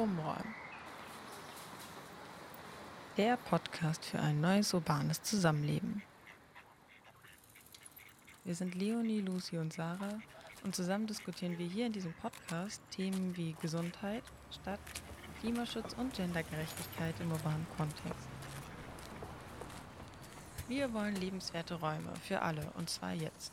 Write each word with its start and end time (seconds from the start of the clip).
Umräumen. 0.00 0.54
Der 3.18 3.36
Podcast 3.36 4.02
für 4.02 4.18
ein 4.18 4.40
neues 4.40 4.72
urbanes 4.72 5.22
Zusammenleben. 5.22 6.00
Wir 8.44 8.54
sind 8.54 8.74
Leonie, 8.74 9.20
Lucy 9.20 9.58
und 9.58 9.74
Sarah 9.74 10.18
und 10.64 10.74
zusammen 10.74 11.06
diskutieren 11.06 11.58
wir 11.58 11.66
hier 11.66 11.84
in 11.84 11.92
diesem 11.92 12.14
Podcast 12.14 12.80
Themen 12.90 13.36
wie 13.36 13.54
Gesundheit, 13.60 14.22
Stadt, 14.50 14.80
Klimaschutz 15.40 15.92
und 15.98 16.14
Gendergerechtigkeit 16.14 17.14
im 17.20 17.32
urbanen 17.32 17.66
Kontext. 17.76 18.30
Wir 20.66 20.94
wollen 20.94 21.16
lebenswerte 21.16 21.74
Räume 21.74 22.14
für 22.22 22.40
alle 22.40 22.72
und 22.78 22.88
zwar 22.88 23.12
jetzt. 23.12 23.52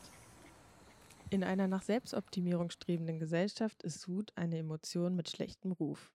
In 1.28 1.44
einer 1.44 1.68
nach 1.68 1.82
Selbstoptimierung 1.82 2.70
strebenden 2.70 3.18
Gesellschaft 3.18 3.82
ist 3.82 4.08
Wut 4.08 4.32
eine 4.34 4.56
Emotion 4.56 5.14
mit 5.14 5.28
schlechtem 5.28 5.72
Ruf. 5.72 6.10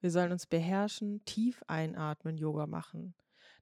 Wir 0.00 0.10
sollen 0.10 0.32
uns 0.32 0.46
beherrschen, 0.46 1.24
tief 1.24 1.62
einatmen, 1.66 2.36
Yoga 2.36 2.66
machen. 2.66 3.14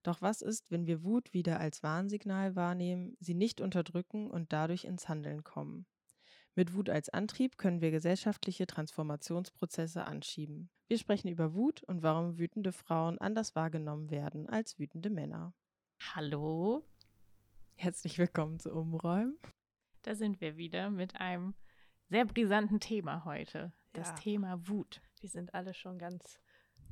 Doch 0.02 0.22
was 0.22 0.42
ist, 0.42 0.70
wenn 0.70 0.86
wir 0.86 1.02
Wut 1.02 1.32
wieder 1.32 1.58
als 1.58 1.82
Warnsignal 1.82 2.54
wahrnehmen, 2.54 3.16
sie 3.20 3.34
nicht 3.34 3.60
unterdrücken 3.60 4.30
und 4.30 4.52
dadurch 4.52 4.84
ins 4.84 5.08
Handeln 5.08 5.42
kommen? 5.44 5.86
Mit 6.54 6.74
Wut 6.74 6.88
als 6.88 7.08
Antrieb 7.08 7.58
können 7.58 7.80
wir 7.80 7.90
gesellschaftliche 7.90 8.66
Transformationsprozesse 8.66 10.04
anschieben. 10.04 10.70
Wir 10.88 10.98
sprechen 10.98 11.28
über 11.28 11.54
Wut 11.54 11.82
und 11.82 12.02
warum 12.02 12.38
wütende 12.38 12.72
Frauen 12.72 13.18
anders 13.18 13.54
wahrgenommen 13.54 14.10
werden 14.10 14.48
als 14.48 14.78
wütende 14.78 15.10
Männer. 15.10 15.54
Hallo. 16.14 16.84
Herzlich 17.74 18.18
willkommen 18.18 18.58
zu 18.58 18.72
Umräumen. 18.72 19.36
Da 20.02 20.14
sind 20.14 20.40
wir 20.40 20.56
wieder 20.56 20.90
mit 20.90 21.16
einem 21.16 21.54
sehr 22.08 22.24
brisanten 22.24 22.80
Thema 22.80 23.24
heute. 23.24 23.72
Das 23.92 24.08
ja. 24.10 24.14
Thema 24.14 24.68
Wut. 24.68 25.02
Wir 25.20 25.28
sind 25.28 25.54
alle 25.54 25.74
schon 25.74 25.98
ganz 25.98 26.40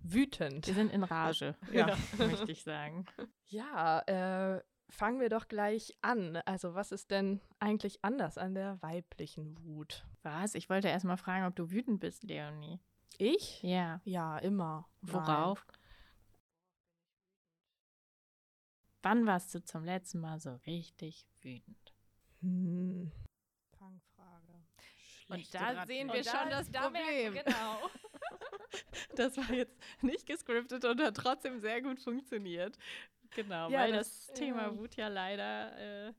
wütend. 0.02 0.66
Wir 0.66 0.74
sind 0.74 0.92
in 0.92 1.04
Rage, 1.04 1.54
ja. 1.72 1.96
möchte 2.18 2.52
ich 2.52 2.62
sagen. 2.62 3.06
Ja, 3.46 4.00
äh, 4.00 4.62
fangen 4.88 5.20
wir 5.20 5.28
doch 5.28 5.48
gleich 5.48 5.96
an. 6.02 6.36
Also, 6.44 6.74
was 6.74 6.92
ist 6.92 7.10
denn 7.10 7.40
eigentlich 7.58 8.04
anders 8.04 8.38
an 8.38 8.54
der 8.54 8.80
weiblichen 8.82 9.56
Wut? 9.64 10.06
Was? 10.22 10.54
Ich 10.54 10.68
wollte 10.70 10.88
erst 10.88 11.04
mal 11.04 11.16
fragen, 11.16 11.46
ob 11.46 11.56
du 11.56 11.70
wütend 11.70 12.00
bist, 12.00 12.24
Leonie. 12.24 12.80
Ich? 13.18 13.62
Ja. 13.62 14.00
Ja, 14.04 14.38
immer. 14.38 14.88
Worauf? 15.02 15.64
Nein. 15.66 15.78
Wann 19.02 19.26
warst 19.26 19.54
du 19.54 19.62
zum 19.62 19.84
letzten 19.84 20.20
Mal 20.20 20.40
so 20.40 20.54
richtig 20.66 21.26
wütend? 21.42 21.94
Hm. 22.40 23.12
Und 25.34 25.54
da 25.54 25.86
sehen 25.86 26.12
wir 26.12 26.24
schon 26.24 26.50
das 26.50 26.70
Problem. 26.70 27.34
genau. 27.34 27.90
das 29.16 29.36
war 29.36 29.52
jetzt 29.52 29.76
nicht 30.02 30.26
gescriptet 30.26 30.84
und 30.84 31.00
hat 31.00 31.16
trotzdem 31.16 31.60
sehr 31.60 31.82
gut 31.82 32.00
funktioniert. 32.00 32.76
Genau, 33.34 33.68
ja, 33.68 33.80
weil 33.80 33.92
das, 33.92 34.26
das 34.26 34.36
Thema 34.36 34.68
äh, 34.68 34.78
Wut 34.78 34.96
ja 34.96 35.08
leider 35.08 36.06
äh, 36.08 36.12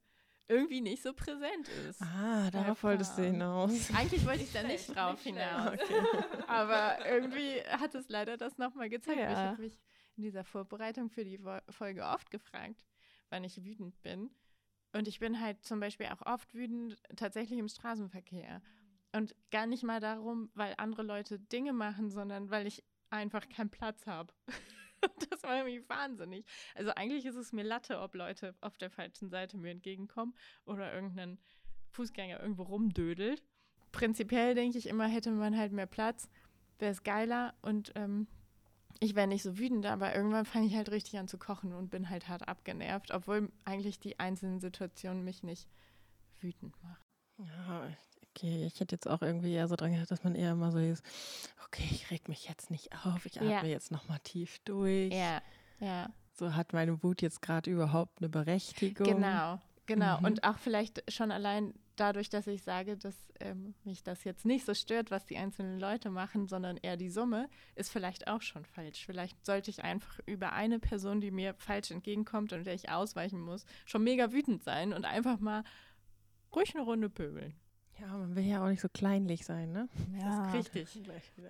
irgendwie 0.47 0.81
nicht 0.81 1.01
so 1.01 1.13
präsent 1.13 1.67
ist. 1.89 2.01
Ah, 2.01 2.49
darauf 2.51 2.83
wolltest 2.83 3.17
du 3.17 3.23
hinaus. 3.23 3.89
Eigentlich 3.95 4.25
wollte 4.25 4.43
ich 4.43 4.51
da 4.51 4.63
nicht 4.63 4.95
drauf 4.95 5.21
hinaus. 5.21 5.79
Okay. 5.85 6.23
Aber 6.47 7.05
irgendwie 7.05 7.61
hat 7.61 7.95
es 7.95 8.09
leider 8.09 8.37
das 8.37 8.57
nochmal 8.57 8.89
gezeigt. 8.89 9.19
Ja. 9.19 9.31
Ich 9.31 9.37
habe 9.37 9.61
mich 9.61 9.79
in 10.17 10.23
dieser 10.23 10.43
Vorbereitung 10.43 11.09
für 11.09 11.23
die 11.23 11.39
Folge 11.69 12.03
oft 12.03 12.29
gefragt, 12.31 12.85
wann 13.29 13.43
ich 13.43 13.63
wütend 13.63 14.01
bin. 14.01 14.29
Und 14.93 15.07
ich 15.07 15.19
bin 15.19 15.41
halt 15.41 15.63
zum 15.63 15.79
Beispiel 15.79 16.07
auch 16.07 16.25
oft 16.25 16.53
wütend 16.53 16.97
tatsächlich 17.15 17.59
im 17.59 17.67
Straßenverkehr. 17.67 18.61
Und 19.15 19.33
gar 19.49 19.65
nicht 19.65 19.83
mal 19.83 20.01
darum, 20.01 20.49
weil 20.55 20.73
andere 20.77 21.03
Leute 21.03 21.39
Dinge 21.39 21.71
machen, 21.71 22.09
sondern 22.09 22.49
weil 22.49 22.67
ich 22.67 22.83
einfach 23.09 23.47
keinen 23.47 23.69
Platz 23.69 24.05
habe. 24.07 24.33
das 25.29 25.43
war 25.43 25.57
irgendwie 25.57 25.87
wahnsinnig. 25.87 26.45
Also 26.73 26.91
eigentlich 26.91 27.25
ist 27.25 27.35
es 27.35 27.53
mir 27.53 27.63
Latte, 27.63 28.01
ob 28.01 28.13
Leute 28.15 28.55
auf 28.59 28.77
der 28.77 28.89
falschen 28.89 29.29
Seite 29.29 29.57
mir 29.57 29.71
entgegenkommen 29.71 30.35
oder 30.65 30.93
irgendein 30.93 31.37
Fußgänger 31.91 32.41
irgendwo 32.41 32.63
rumdödelt. 32.63 33.41
Prinzipiell 33.93 34.53
denke 34.53 34.77
ich 34.77 34.87
immer, 34.87 35.07
hätte 35.07 35.31
man 35.31 35.57
halt 35.57 35.71
mehr 35.71 35.85
Platz, 35.85 36.29
wäre 36.79 36.91
es 36.91 37.03
geiler 37.03 37.53
und 37.61 37.93
ähm, 37.95 38.27
ich 38.99 39.15
wäre 39.15 39.27
nicht 39.27 39.43
so 39.43 39.57
wütend, 39.57 39.85
aber 39.85 40.13
irgendwann 40.13 40.45
fange 40.45 40.67
ich 40.67 40.75
halt 40.75 40.91
richtig 40.91 41.17
an 41.19 41.29
zu 41.29 41.37
kochen 41.37 41.73
und 41.73 41.89
bin 41.89 42.09
halt 42.09 42.27
hart 42.27 42.47
abgenervt, 42.49 43.11
obwohl 43.11 43.49
eigentlich 43.63 43.99
die 43.99 44.19
einzelnen 44.19 44.59
Situationen 44.59 45.23
mich 45.23 45.43
nicht 45.43 45.69
wütend 46.41 46.75
machen. 46.83 47.03
Ja, 47.37 47.89
okay, 48.35 48.65
ich 48.65 48.79
hätte 48.79 48.95
jetzt 48.95 49.07
auch 49.07 49.21
irgendwie 49.21 49.53
eher 49.53 49.67
so 49.67 49.75
dran 49.75 49.93
gedacht, 49.93 50.11
dass 50.11 50.23
man 50.23 50.35
eher 50.35 50.51
immer 50.51 50.71
so 50.71 50.79
ist, 50.79 51.03
okay, 51.65 51.87
ich 51.91 52.11
reg 52.11 52.27
mich 52.27 52.47
jetzt 52.47 52.69
nicht 52.69 52.91
auf, 53.05 53.25
ich 53.25 53.37
atme 53.37 53.51
ja. 53.51 53.63
jetzt 53.63 53.91
nochmal 53.91 54.19
tief 54.19 54.59
durch. 54.65 55.13
Ja, 55.13 55.41
ja. 55.79 56.09
So 56.33 56.53
hat 56.53 56.73
meine 56.73 57.01
Wut 57.01 57.21
jetzt 57.21 57.41
gerade 57.41 57.69
überhaupt 57.71 58.19
eine 58.19 58.29
Berechtigung. 58.29 59.07
Genau, 59.07 59.59
genau. 59.85 60.19
Mhm. 60.19 60.25
Und 60.25 60.43
auch 60.43 60.57
vielleicht 60.57 61.09
schon 61.11 61.31
allein 61.31 61.73
dadurch, 61.95 62.29
dass 62.29 62.45
ich 62.47 62.61
sage, 62.61 62.97
dass 62.97 63.15
ähm, 63.39 63.73
mich 63.85 64.03
das 64.03 64.25
jetzt 64.25 64.43
nicht 64.43 64.65
so 64.65 64.73
stört, 64.73 65.11
was 65.11 65.25
die 65.25 65.37
einzelnen 65.37 65.79
Leute 65.79 66.09
machen, 66.09 66.47
sondern 66.47 66.75
eher 66.75 66.97
die 66.97 67.09
Summe, 67.09 67.49
ist 67.75 67.89
vielleicht 67.89 68.27
auch 68.27 68.41
schon 68.41 68.65
falsch. 68.65 69.05
Vielleicht 69.05 69.45
sollte 69.45 69.71
ich 69.71 69.83
einfach 69.85 70.19
über 70.25 70.51
eine 70.51 70.79
Person, 70.79 71.21
die 71.21 71.31
mir 71.31 71.53
falsch 71.53 71.91
entgegenkommt 71.91 72.51
und 72.51 72.65
der 72.65 72.73
ich 72.73 72.89
ausweichen 72.89 73.39
muss, 73.39 73.65
schon 73.85 74.03
mega 74.03 74.33
wütend 74.33 74.61
sein 74.61 74.91
und 74.91 75.05
einfach 75.05 75.39
mal 75.39 75.63
ruhig 76.53 76.75
eine 76.75 76.83
Runde 76.83 77.09
pöbeln. 77.09 77.53
Ja, 77.99 78.07
man 78.07 78.35
will 78.35 78.43
ja 78.43 78.63
auch 78.63 78.67
nicht 78.67 78.81
so 78.81 78.89
kleinlich 78.89 79.45
sein, 79.45 79.71
ne? 79.71 79.87
Ja, 80.19 80.51
richtig. 80.51 81.01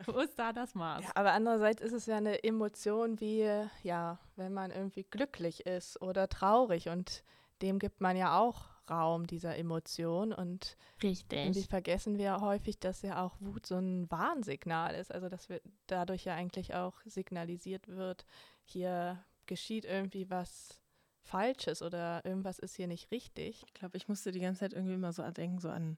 Wo 0.05 0.19
ist 0.19 0.37
da 0.37 0.53
das 0.53 0.75
Maß? 0.75 1.03
Ja, 1.03 1.11
aber 1.15 1.33
andererseits 1.33 1.81
ist 1.81 1.93
es 1.93 2.05
ja 2.05 2.17
eine 2.17 2.43
Emotion 2.43 3.19
wie, 3.19 3.49
ja, 3.83 4.19
wenn 4.35 4.53
man 4.53 4.71
irgendwie 4.71 5.03
glücklich 5.03 5.65
ist 5.65 6.01
oder 6.01 6.29
traurig 6.29 6.89
und 6.89 7.23
dem 7.61 7.79
gibt 7.79 8.01
man 8.01 8.15
ja 8.15 8.37
auch 8.39 8.75
Raum 8.89 9.25
dieser 9.25 9.57
Emotion 9.57 10.31
und 10.31 10.77
Richtig. 11.01 11.39
irgendwie 11.39 11.63
vergessen 11.63 12.17
wir 12.17 12.39
häufig, 12.41 12.79
dass 12.79 13.01
ja 13.01 13.23
auch 13.23 13.35
Wut 13.39 13.65
so 13.65 13.77
ein 13.77 14.09
Warnsignal 14.11 14.93
ist, 14.93 15.11
also 15.11 15.29
dass 15.29 15.49
wir 15.49 15.61
dadurch 15.87 16.25
ja 16.25 16.35
eigentlich 16.35 16.75
auch 16.75 16.93
signalisiert 17.05 17.87
wird, 17.87 18.25
hier 18.63 19.23
geschieht 19.47 19.85
irgendwie 19.85 20.29
was 20.29 20.81
Falsches 21.25 21.81
oder 21.81 22.23
irgendwas 22.23 22.59
ist 22.59 22.75
hier 22.75 22.87
nicht 22.87 23.09
richtig. 23.09 23.63
Ich 23.65 23.73
glaube, 23.73 23.97
ich 23.97 24.07
musste 24.07 24.31
die 24.31 24.39
ganze 24.39 24.59
Zeit 24.59 24.73
irgendwie 24.73 24.97
mal 24.97 25.11
so 25.11 25.23
denken, 25.31 25.59
so 25.59 25.69
an, 25.69 25.97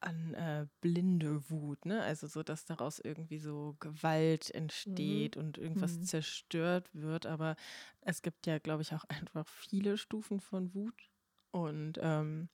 an 0.00 0.34
äh, 0.34 0.66
blinde 0.80 1.48
Wut, 1.50 1.84
ne? 1.86 2.02
Also 2.02 2.26
so, 2.26 2.42
dass 2.42 2.64
daraus 2.64 2.98
irgendwie 2.98 3.38
so 3.38 3.76
Gewalt 3.80 4.50
entsteht 4.54 5.36
mhm. 5.36 5.42
und 5.42 5.58
irgendwas 5.58 5.98
mhm. 5.98 6.02
zerstört 6.04 6.88
wird. 6.92 7.26
Aber 7.26 7.56
es 8.02 8.22
gibt 8.22 8.46
ja, 8.46 8.58
glaube 8.58 8.82
ich, 8.82 8.94
auch 8.94 9.04
einfach 9.08 9.46
viele 9.46 9.96
Stufen 9.98 10.40
von 10.40 10.74
Wut. 10.74 11.10
Und 11.50 11.98
ähm, 12.02 12.48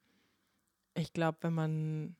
ich 0.95 1.13
glaube, 1.13 1.39
wenn 1.43 1.55
man 1.55 2.17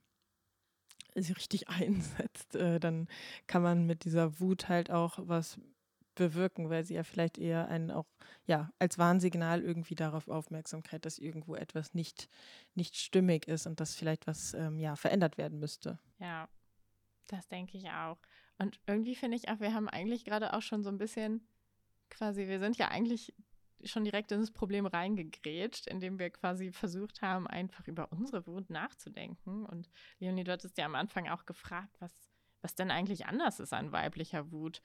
sie 1.15 1.33
richtig 1.33 1.69
einsetzt, 1.69 2.57
äh, 2.57 2.81
dann 2.81 3.09
kann 3.47 3.63
man 3.63 3.87
mit 3.87 4.05
dieser 4.05 4.41
Wut 4.41 4.69
halt 4.69 4.91
auch 4.91 5.19
was 5.23 5.59
bewirken, 6.15 6.71
weil 6.71 6.85
sie 6.85 6.95
ja 6.95 7.05
vielleicht 7.05 7.39
eher 7.39 7.69
einen 7.69 7.91
auch 7.91 8.07
ja 8.47 8.71
als 8.79 8.99
Warnsignal 8.99 9.63
irgendwie 9.63 9.95
darauf 9.95 10.29
Aufmerksamkeit, 10.29 11.05
dass 11.05 11.19
irgendwo 11.19 11.55
etwas 11.55 11.95
nicht 11.95 12.29
nicht 12.75 12.97
stimmig 12.97 13.49
ist 13.49 13.67
und 13.67 13.81
dass 13.81 13.95
vielleicht 13.95 14.27
was 14.27 14.55
ähm, 14.55 14.79
ja 14.79 14.97
verändert 14.97 15.39
werden 15.39 15.59
müsste. 15.59 15.99
Ja, 16.19 16.49
das 17.29 17.49
denke 17.49 17.79
ich 17.79 17.89
auch. 17.91 18.19
Und 18.59 18.79
irgendwie 18.87 19.15
finde 19.15 19.37
ich 19.37 19.49
auch, 19.49 19.61
wir 19.61 19.75
haben 19.75 19.89
eigentlich 19.89 20.25
gerade 20.25 20.53
auch 20.53 20.63
schon 20.63 20.83
so 20.83 20.91
ein 20.91 20.99
bisschen 20.99 21.47
quasi, 22.11 22.47
wir 22.47 22.59
sind 22.59 22.77
ja 22.77 22.89
eigentlich 22.89 23.35
schon 23.85 24.05
direkt 24.05 24.31
in 24.33 24.41
das 24.41 24.51
Problem 24.51 24.87
reingegrätscht, 24.87 25.87
indem 25.87 26.19
wir 26.19 26.31
quasi 26.31 26.73
versucht 26.73 27.23
haben, 27.23 27.47
einfach 27.47 27.87
über 27.89 28.13
unsere 28.13 28.47
Wut 28.47 28.71
nachzudenken. 28.71 29.67
Und 29.67 29.91
Leonie, 30.19 30.45
du 30.45 30.53
hattest 30.53 30.79
ja 30.79 30.85
am 30.85 30.95
Anfang 30.95 31.29
auch 31.29 31.47
gefragt, 31.47 31.97
was, 31.99 32.13
was 32.61 32.75
denn 32.75 32.91
eigentlich 32.91 33.27
anders 33.27 33.61
ist 33.61 33.73
an 33.73 33.93
weiblicher 33.93 34.53
Wut. 34.53 34.83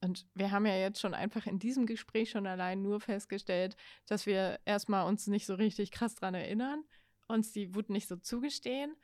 Und 0.00 0.26
wir 0.34 0.50
haben 0.50 0.66
ja 0.66 0.76
jetzt 0.76 1.00
schon 1.00 1.14
einfach 1.14 1.46
in 1.46 1.58
diesem 1.58 1.86
Gespräch 1.86 2.30
schon 2.30 2.46
allein 2.46 2.82
nur 2.82 3.00
festgestellt, 3.00 3.76
dass 4.06 4.26
wir 4.26 4.60
erstmal 4.64 5.06
uns 5.06 5.26
nicht 5.26 5.46
so 5.46 5.54
richtig 5.54 5.90
krass 5.90 6.14
dran 6.14 6.34
erinnern, 6.34 6.84
uns 7.28 7.52
die 7.52 7.74
Wut 7.74 7.90
nicht 7.90 8.08
so 8.08 8.16
zugestehen. 8.16 8.94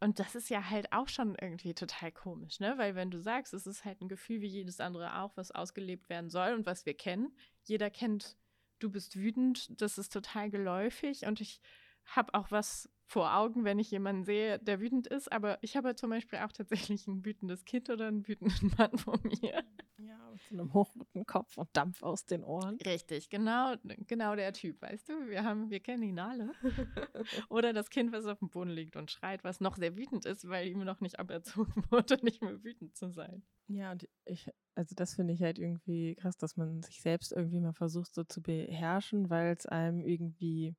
Und 0.00 0.18
das 0.18 0.34
ist 0.34 0.50
ja 0.50 0.68
halt 0.68 0.92
auch 0.92 1.08
schon 1.08 1.36
irgendwie 1.40 1.72
total 1.72 2.12
komisch, 2.12 2.60
ne? 2.60 2.74
Weil 2.76 2.94
wenn 2.94 3.10
du 3.10 3.18
sagst, 3.18 3.54
es 3.54 3.66
ist 3.66 3.84
halt 3.84 4.02
ein 4.02 4.08
Gefühl 4.08 4.42
wie 4.42 4.46
jedes 4.46 4.78
andere 4.78 5.20
auch, 5.20 5.36
was 5.36 5.52
ausgelebt 5.52 6.10
werden 6.10 6.28
soll 6.28 6.52
und 6.52 6.66
was 6.66 6.84
wir 6.84 6.94
kennen. 6.94 7.34
Jeder 7.64 7.88
kennt 7.88 8.36
du 8.78 8.90
bist 8.90 9.16
wütend, 9.16 9.80
das 9.80 9.98
ist 9.98 10.12
total 10.12 10.50
geläufig 10.50 11.24
und 11.24 11.40
ich 11.40 11.60
habe 12.06 12.34
auch 12.34 12.50
was 12.50 12.88
vor 13.06 13.36
Augen, 13.36 13.64
wenn 13.64 13.78
ich 13.78 13.90
jemanden 13.90 14.24
sehe, 14.24 14.58
der 14.58 14.80
wütend 14.80 15.06
ist. 15.06 15.30
Aber 15.30 15.58
ich 15.62 15.76
habe 15.76 15.94
zum 15.94 16.10
Beispiel 16.10 16.40
auch 16.40 16.52
tatsächlich 16.52 17.06
ein 17.06 17.24
wütendes 17.24 17.64
Kind 17.64 17.88
oder 17.88 18.08
einen 18.08 18.26
wütenden 18.26 18.72
Mann 18.76 18.98
vor 18.98 19.18
mir. 19.22 19.62
Ja, 19.98 20.30
mit 20.30 20.40
so 20.50 20.54
einem 20.58 20.74
hochroten 20.74 21.24
Kopf 21.24 21.56
und 21.56 21.68
Dampf 21.72 22.02
aus 22.02 22.24
den 22.26 22.42
Ohren. 22.42 22.76
Richtig, 22.84 23.30
genau, 23.30 23.74
genau 24.06 24.34
der 24.34 24.52
Typ, 24.52 24.82
weißt 24.82 25.08
du? 25.08 25.28
Wir 25.28 25.44
haben, 25.44 25.70
wir 25.70 25.80
kennen 25.80 26.02
ihn 26.02 26.18
alle. 26.18 26.52
oder 27.48 27.72
das 27.72 27.90
Kind, 27.90 28.12
was 28.12 28.26
auf 28.26 28.40
dem 28.40 28.50
Boden 28.50 28.70
liegt 28.70 28.96
und 28.96 29.10
schreit, 29.10 29.44
was 29.44 29.60
noch 29.60 29.76
sehr 29.76 29.96
wütend 29.96 30.26
ist, 30.26 30.48
weil 30.48 30.66
ihm 30.66 30.84
noch 30.84 31.00
nicht 31.00 31.18
aberzogen 31.20 31.84
wurde, 31.90 32.22
nicht 32.24 32.42
mehr 32.42 32.62
wütend 32.62 32.96
zu 32.96 33.10
sein. 33.10 33.42
Ja, 33.68 33.92
und 33.92 34.08
ich, 34.24 34.50
also 34.74 34.94
das 34.94 35.14
finde 35.14 35.32
ich 35.32 35.42
halt 35.42 35.58
irgendwie 35.58 36.16
krass, 36.16 36.36
dass 36.36 36.56
man 36.56 36.82
sich 36.82 37.00
selbst 37.00 37.32
irgendwie 37.32 37.60
mal 37.60 37.72
versucht 37.72 38.14
so 38.14 38.24
zu 38.24 38.42
beherrschen, 38.42 39.30
weil 39.30 39.54
es 39.56 39.66
einem 39.66 40.04
irgendwie 40.04 40.74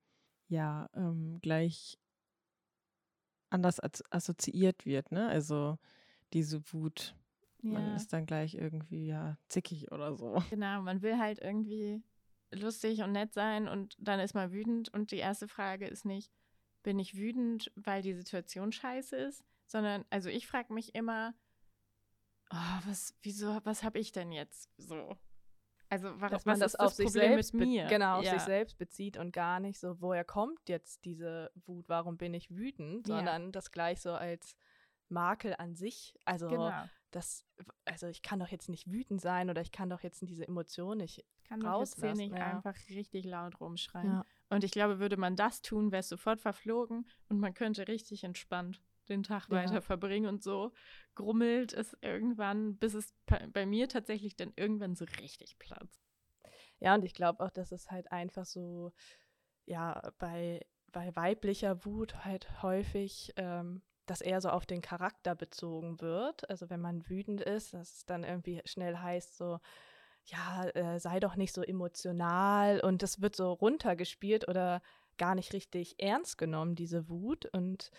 ja 0.48 0.90
ähm, 0.94 1.40
gleich 1.42 1.98
anders 3.50 3.80
assoziiert 4.12 4.86
wird, 4.86 5.12
ne? 5.12 5.28
Also 5.28 5.78
diese 6.34 6.62
Wut. 6.74 7.16
Ja. 7.62 7.72
Man 7.72 7.96
ist 7.96 8.14
dann 8.14 8.26
gleich 8.26 8.56
irgendwie 8.56 9.08
ja 9.08 9.38
zickig 9.48 9.92
oder 9.92 10.16
so. 10.16 10.42
Genau, 10.50 10.82
man 10.82 11.02
will 11.02 11.18
halt 11.18 11.40
irgendwie 11.40 12.04
lustig 12.52 13.02
und 13.02 13.12
nett 13.12 13.34
sein 13.34 13.68
und 13.68 13.96
dann 14.00 14.20
ist 14.20 14.34
man 14.34 14.52
wütend 14.52 14.94
und 14.94 15.12
die 15.12 15.18
erste 15.18 15.48
Frage 15.48 15.88
ist 15.88 16.06
nicht, 16.06 16.32
bin 16.84 17.00
ich 17.00 17.16
wütend, 17.16 17.72
weil 17.76 18.02
die 18.02 18.14
Situation 18.14 18.72
scheiße 18.72 19.16
ist, 19.16 19.44
sondern 19.66 20.06
also 20.10 20.30
ich 20.30 20.48
frage 20.48 20.74
mich 20.74 20.96
immer, 20.96 21.34
oh, 22.52 22.80
was, 22.86 23.14
wieso, 23.22 23.60
was 23.66 23.84
habe 23.84 24.00
ich 24.00 24.12
denn 24.12 24.32
jetzt 24.32 24.70
so? 24.78 25.18
Also 25.90 26.10
was, 26.20 26.32
Dass 26.32 26.46
man 26.46 26.54
was 26.56 26.60
das 26.60 26.76
auf 26.76 26.88
das 26.88 26.98
sich 26.98 27.06
Problem 27.06 27.32
selbst 27.32 27.54
mit 27.54 27.68
mir? 27.68 27.86
Genau, 27.88 28.18
auf 28.18 28.26
ja. 28.26 28.34
sich 28.34 28.42
selbst 28.42 28.78
bezieht 28.78 29.18
und 29.18 29.32
gar 29.32 29.60
nicht 29.60 29.80
so, 29.80 30.02
woher 30.02 30.26
kommt 30.26 30.68
jetzt 30.68 31.06
diese 31.06 31.52
Wut, 31.66 31.88
warum 31.88 32.18
bin 32.18 32.34
ich 32.34 32.50
wütend, 32.52 33.08
sondern 33.08 33.46
ja. 33.46 33.52
das 33.52 33.72
gleich 33.72 34.02
so 34.02 34.12
als 34.12 34.58
Makel 35.10 35.56
an 35.58 35.76
sich. 35.76 36.16
Also 36.26 36.50
genau. 36.50 36.72
das, 37.12 37.46
also 37.86 38.08
ich 38.08 38.22
kann 38.22 38.40
doch 38.40 38.50
jetzt 38.50 38.70
nicht 38.70 38.92
wütend 38.92 39.22
sein 39.22 39.50
oder 39.50 39.62
ich 39.62 39.72
kann 39.72 39.90
doch 39.90 40.02
jetzt 40.02 40.22
diese 40.22 40.48
Emotion 40.48 40.98
nicht 40.98 41.26
kann 41.46 41.62
rauslassen. 41.62 42.02
Kann 42.02 42.18
nicht 42.18 42.36
ja. 42.36 42.56
einfach 42.56 42.76
richtig 42.90 43.26
laut 43.26 43.60
rumschreien. 43.62 44.24
Und 44.50 44.64
ich 44.64 44.72
glaube, 44.72 45.00
würde 45.00 45.18
man 45.18 45.36
das 45.36 45.62
tun, 45.62 45.92
wäre 45.92 46.02
es 46.02 46.10
sofort 46.10 46.42
verflogen 46.42 47.08
und 47.30 47.40
man 47.40 47.54
könnte 47.54 47.88
richtig 47.88 48.24
entspannt 48.24 48.82
den 49.10 49.24
Tag 49.24 49.48
ja. 49.50 49.56
weiter 49.56 49.82
verbringen 49.82 50.28
und 50.28 50.44
so 50.44 50.74
grummelt 51.16 51.74
es 51.74 51.98
irgendwann, 52.02 52.78
bis 52.78 52.94
es 52.94 53.14
bei 53.52 53.66
mir 53.66 53.90
tatsächlich 53.90 54.36
dann 54.36 54.54
irgendwann 54.56 54.96
so 54.96 55.06
richtig 55.20 55.58
platzt. 55.58 56.08
Ja, 56.80 56.94
und 56.94 57.04
ich 57.04 57.14
glaube 57.14 57.44
auch, 57.44 57.50
dass 57.50 57.72
es 57.72 57.90
halt 57.90 58.12
einfach 58.12 58.46
so, 58.46 58.94
ja, 59.66 60.12
bei, 60.20 60.66
bei 60.92 61.16
weiblicher 61.16 61.86
Wut 61.86 62.24
halt 62.24 62.62
häufig, 62.62 63.34
ähm, 63.36 63.82
dass 64.06 64.22
eher 64.22 64.42
so 64.42 64.50
auf 64.50 64.66
den 64.66 64.82
Charakter 64.82 65.36
bezogen 65.36 66.00
wird. 66.02 66.50
Also 66.50 66.70
wenn 66.70 66.80
man 66.80 67.10
wütend 67.10 67.42
ist, 67.42 67.74
dass 67.74 67.98
es 67.98 68.06
dann 68.06 68.24
irgendwie 68.24 68.62
schnell 68.66 68.98
heißt, 68.98 69.38
so, 69.38 69.60
ja, 70.26 70.66
äh, 70.70 71.00
sei 71.00 71.20
doch 71.20 71.36
nicht 71.36 71.54
so 71.54 71.62
emotional 71.62 72.80
und 72.80 73.02
das 73.02 73.22
wird 73.22 73.36
so 73.36 73.54
runtergespielt 73.54 74.48
oder 74.48 74.82
gar 75.18 75.36
nicht 75.36 75.54
richtig 75.54 75.96
ernst 76.00 76.38
genommen, 76.38 76.76
diese 76.76 77.10
Wut. 77.10 77.46
Und 77.48 77.92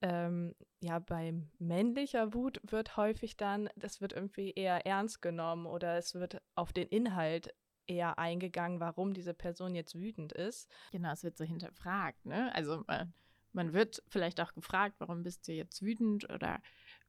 ähm, 0.00 0.54
ja, 0.80 0.98
bei 0.98 1.34
männlicher 1.58 2.34
Wut 2.34 2.60
wird 2.62 2.96
häufig 2.96 3.36
dann, 3.36 3.68
das 3.76 4.00
wird 4.00 4.12
irgendwie 4.12 4.52
eher 4.52 4.86
ernst 4.86 5.22
genommen 5.22 5.66
oder 5.66 5.96
es 5.96 6.14
wird 6.14 6.40
auf 6.54 6.72
den 6.72 6.88
Inhalt 6.88 7.54
eher 7.86 8.18
eingegangen, 8.18 8.80
warum 8.80 9.14
diese 9.14 9.34
Person 9.34 9.74
jetzt 9.74 9.94
wütend 9.94 10.32
ist. 10.32 10.70
Genau, 10.92 11.12
es 11.12 11.24
wird 11.24 11.36
so 11.36 11.44
hinterfragt, 11.44 12.24
ne? 12.26 12.54
Also 12.54 12.84
man, 12.86 13.12
man 13.52 13.72
wird 13.72 14.02
vielleicht 14.08 14.40
auch 14.40 14.54
gefragt, 14.54 14.96
warum 14.98 15.22
bist 15.22 15.48
du 15.48 15.52
jetzt 15.52 15.82
wütend 15.82 16.30
oder 16.30 16.60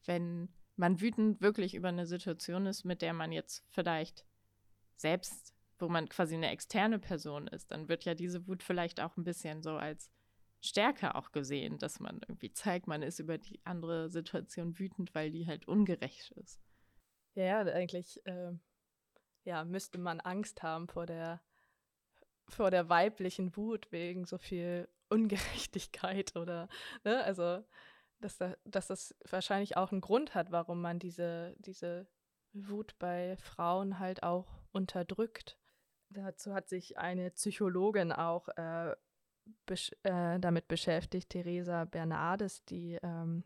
wenn 0.06 0.50
man 0.76 1.02
wütend 1.02 1.42
wirklich 1.42 1.76
über 1.76 1.90
eine 1.90 2.08
Situation 2.08 2.66
ist, 2.66 2.86
mit 2.86 3.02
der 3.02 3.14
man 3.14 3.32
jetzt 3.32 3.66
vielleicht 3.70 4.26
selbst, 4.96 5.54
wo 5.78 5.90
man 5.90 6.08
quasi 6.08 6.36
eine 6.36 6.50
externe 6.50 6.98
Person 6.98 7.48
ist, 7.48 7.72
dann 7.72 7.90
wird 7.90 8.06
ja 8.06 8.16
diese 8.16 8.48
Wut 8.48 8.64
vielleicht 8.64 9.02
auch 9.02 9.18
ein 9.18 9.24
bisschen 9.24 9.62
so 9.62 9.72
als 9.72 10.10
Stärke 10.62 11.16
auch 11.16 11.32
gesehen, 11.32 11.78
dass 11.78 12.00
man 12.00 12.20
irgendwie 12.28 12.52
zeigt, 12.52 12.88
man 12.88 13.02
ist 13.02 13.20
über 13.20 13.38
die 13.38 13.60
andere 13.66 14.10
Situation 14.10 14.78
wütend, 14.78 15.16
weil 15.16 15.32
die 15.32 15.48
halt 15.48 15.68
ungerecht 15.68 16.32
ist. 16.32 16.60
Ja, 17.36 17.60
eigentlich 17.60 18.26
äh, 18.26 18.52
ja, 19.44 19.64
müsste 19.64 19.98
man 19.98 20.20
Angst 20.20 20.64
haben 20.64 20.88
vor 20.88 21.06
der, 21.06 21.42
vor 22.48 22.72
der 22.72 22.90
weiblichen 22.90 23.56
Wut 23.56 23.92
wegen 23.92 24.26
so 24.26 24.38
viel 24.38 24.88
Ungerechtigkeit 25.10 26.36
oder, 26.36 26.68
ne, 27.04 27.24
also, 27.24 27.64
dass, 28.20 28.38
da, 28.38 28.56
dass 28.66 28.88
das 28.88 29.16
wahrscheinlich 29.30 29.78
auch 29.78 29.92
einen 29.92 30.02
Grund 30.02 30.36
hat, 30.36 30.52
warum 30.52 30.82
man 30.82 31.00
diese, 31.00 31.56
diese 31.60 32.08
Wut 32.54 32.98
bei 33.00 33.38
Frauen 33.38 33.98
halt 34.00 34.24
auch 34.24 34.62
unterdrückt. 34.72 35.58
Dazu 36.10 36.54
hat 36.54 36.68
sich 36.68 36.98
eine 36.98 37.32
Psychologin 37.32 38.12
auch 38.12 38.50
äh, 38.50 38.96
besch 39.66 39.92
äh, 40.04 40.40
damit 40.40 40.68
beschäftigt, 40.68 41.30
Theresa 41.30 41.86
Bernardes, 41.86 42.64
die 42.66 42.98
ähm, 43.02 43.44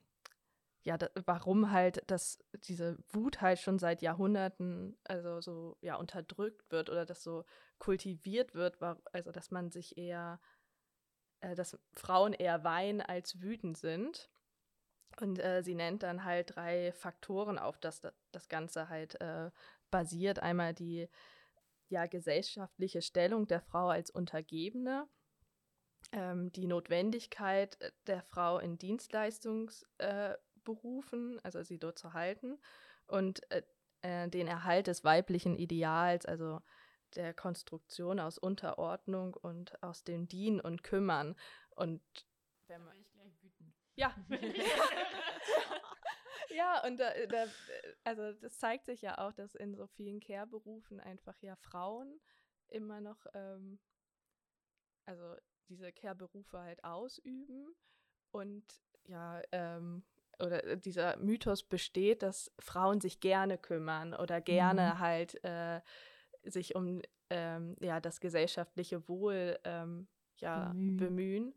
ja, 0.84 0.98
da, 0.98 1.10
warum 1.26 1.72
halt 1.72 2.04
das, 2.08 2.40
diese 2.66 2.98
Wut 3.10 3.42
halt 3.42 3.60
schon 3.60 3.80
seit 3.80 4.02
Jahrhunderten 4.02 4.98
also 5.06 5.40
so 5.40 5.78
ja 5.82 5.96
unterdrückt 5.96 6.70
wird 6.72 6.90
oder 6.90 7.06
das 7.06 7.24
so 7.24 7.46
kultiviert 7.80 8.54
wird, 8.54 8.82
war, 8.82 9.02
also 9.14 9.32
dass 9.32 9.50
man 9.50 9.72
sich 9.72 9.98
eher, 9.98 10.42
äh, 11.40 11.56
dass 11.56 11.80
Frauen 11.94 12.34
eher 12.34 12.64
weinen 12.64 13.02
als 13.02 13.42
wütend 13.42 13.78
sind. 13.78 14.30
Und 15.22 15.40
äh, 15.40 15.62
sie 15.64 15.76
nennt 15.76 16.04
dann 16.04 16.24
halt 16.26 16.56
drei 16.56 16.92
Faktoren, 16.92 17.60
auf 17.60 17.78
das 17.78 18.02
das 18.32 18.50
Ganze 18.50 18.90
halt 18.90 19.20
äh, 19.22 19.52
basiert. 19.92 20.40
Einmal 20.40 20.74
die 20.74 21.08
ja, 21.88 22.08
gesellschaftliche 22.08 23.02
Stellung 23.02 23.48
der 23.48 23.62
Frau 23.62 23.90
als 23.90 24.10
Untergebene, 24.10 25.08
ähm, 26.14 26.52
die 26.54 26.68
Notwendigkeit 26.68 27.82
äh, 27.82 27.92
der 28.08 28.22
Frau 28.22 28.60
in 28.60 28.78
Dienstleistungsberufen, 28.78 31.38
äh, 31.38 31.42
also 31.44 31.64
sie 31.64 31.80
dort 31.80 32.00
zu 32.00 32.14
halten, 32.14 32.58
und 33.08 33.42
äh, 33.52 33.64
äh, 34.02 34.30
den 34.30 34.48
Erhalt 34.48 34.88
des 34.88 35.04
weiblichen 35.04 35.56
Ideals, 35.56 36.26
also 36.26 36.62
der 37.16 37.34
Konstruktion 37.34 38.20
aus 38.20 38.38
Unterordnung 38.38 39.34
und 39.34 39.82
aus 39.84 40.04
dem 40.04 40.28
Dienen 40.28 40.62
und 40.62 40.84
Kümmern. 40.84 41.36
Und 41.72 42.02
wenn 42.68 42.84
man. 42.84 43.06
Ja. 43.96 44.16
ja, 46.50 46.84
und 46.86 47.00
da, 47.00 47.12
da, 47.28 47.46
also 48.04 48.34
das 48.34 48.58
zeigt 48.58 48.86
sich 48.86 49.02
ja 49.02 49.20
auch, 49.20 49.34
dass 49.34 49.56
in 49.56 49.76
so 49.76 49.88
vielen 49.88 50.20
Care-Berufen 50.20 51.00
einfach 51.00 51.40
ja 51.42 51.56
Frauen 51.56 52.20
immer 52.70 53.02
noch, 53.02 53.26
ähm, 53.34 53.80
also 55.06 55.36
diese 55.70 55.92
Care-Berufe 55.92 56.60
halt 56.60 56.84
ausüben 56.84 57.76
und 58.32 58.64
ja, 59.06 59.42
ähm, 59.52 60.04
oder 60.40 60.76
dieser 60.76 61.18
Mythos 61.18 61.64
besteht, 61.64 62.24
dass 62.24 62.52
Frauen 62.60 63.02
sich 63.02 63.20
gerne 63.20 63.58
kümmern 63.58 64.14
oder 64.14 64.42
gerne 64.42 64.94
mhm. 64.96 65.00
halt 65.00 65.44
äh, 65.44 65.82
sich 66.44 66.76
um 66.76 67.02
ähm, 67.30 67.76
ja, 67.80 68.00
das 68.00 68.20
gesellschaftliche 68.20 69.08
Wohl 69.08 69.60
ähm, 69.64 70.08
ja, 70.38 70.70
bemühen. 70.70 70.98
bemühen. 70.98 71.56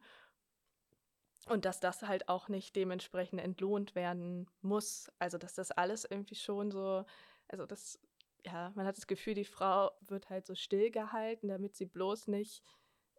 Und 1.49 1.65
dass 1.65 1.79
das 1.79 2.03
halt 2.03 2.29
auch 2.29 2.49
nicht 2.49 2.75
dementsprechend 2.75 3.41
entlohnt 3.41 3.95
werden 3.95 4.51
muss. 4.63 5.11
Also, 5.19 5.39
dass 5.39 5.55
das 5.55 5.71
alles 5.71 6.05
irgendwie 6.05 6.35
schon 6.35 6.71
so, 6.73 7.05
also 7.49 7.67
das, 7.67 8.01
ja, 8.45 8.73
man 8.75 8.85
hat 8.85 8.97
das 8.97 9.07
Gefühl, 9.07 9.35
die 9.35 9.45
Frau 9.45 9.93
wird 10.01 10.29
halt 10.29 10.45
so 10.45 10.55
stillgehalten, 10.55 11.49
damit 11.49 11.77
sie 11.77 11.87
bloß 11.87 12.27
nicht 12.27 12.63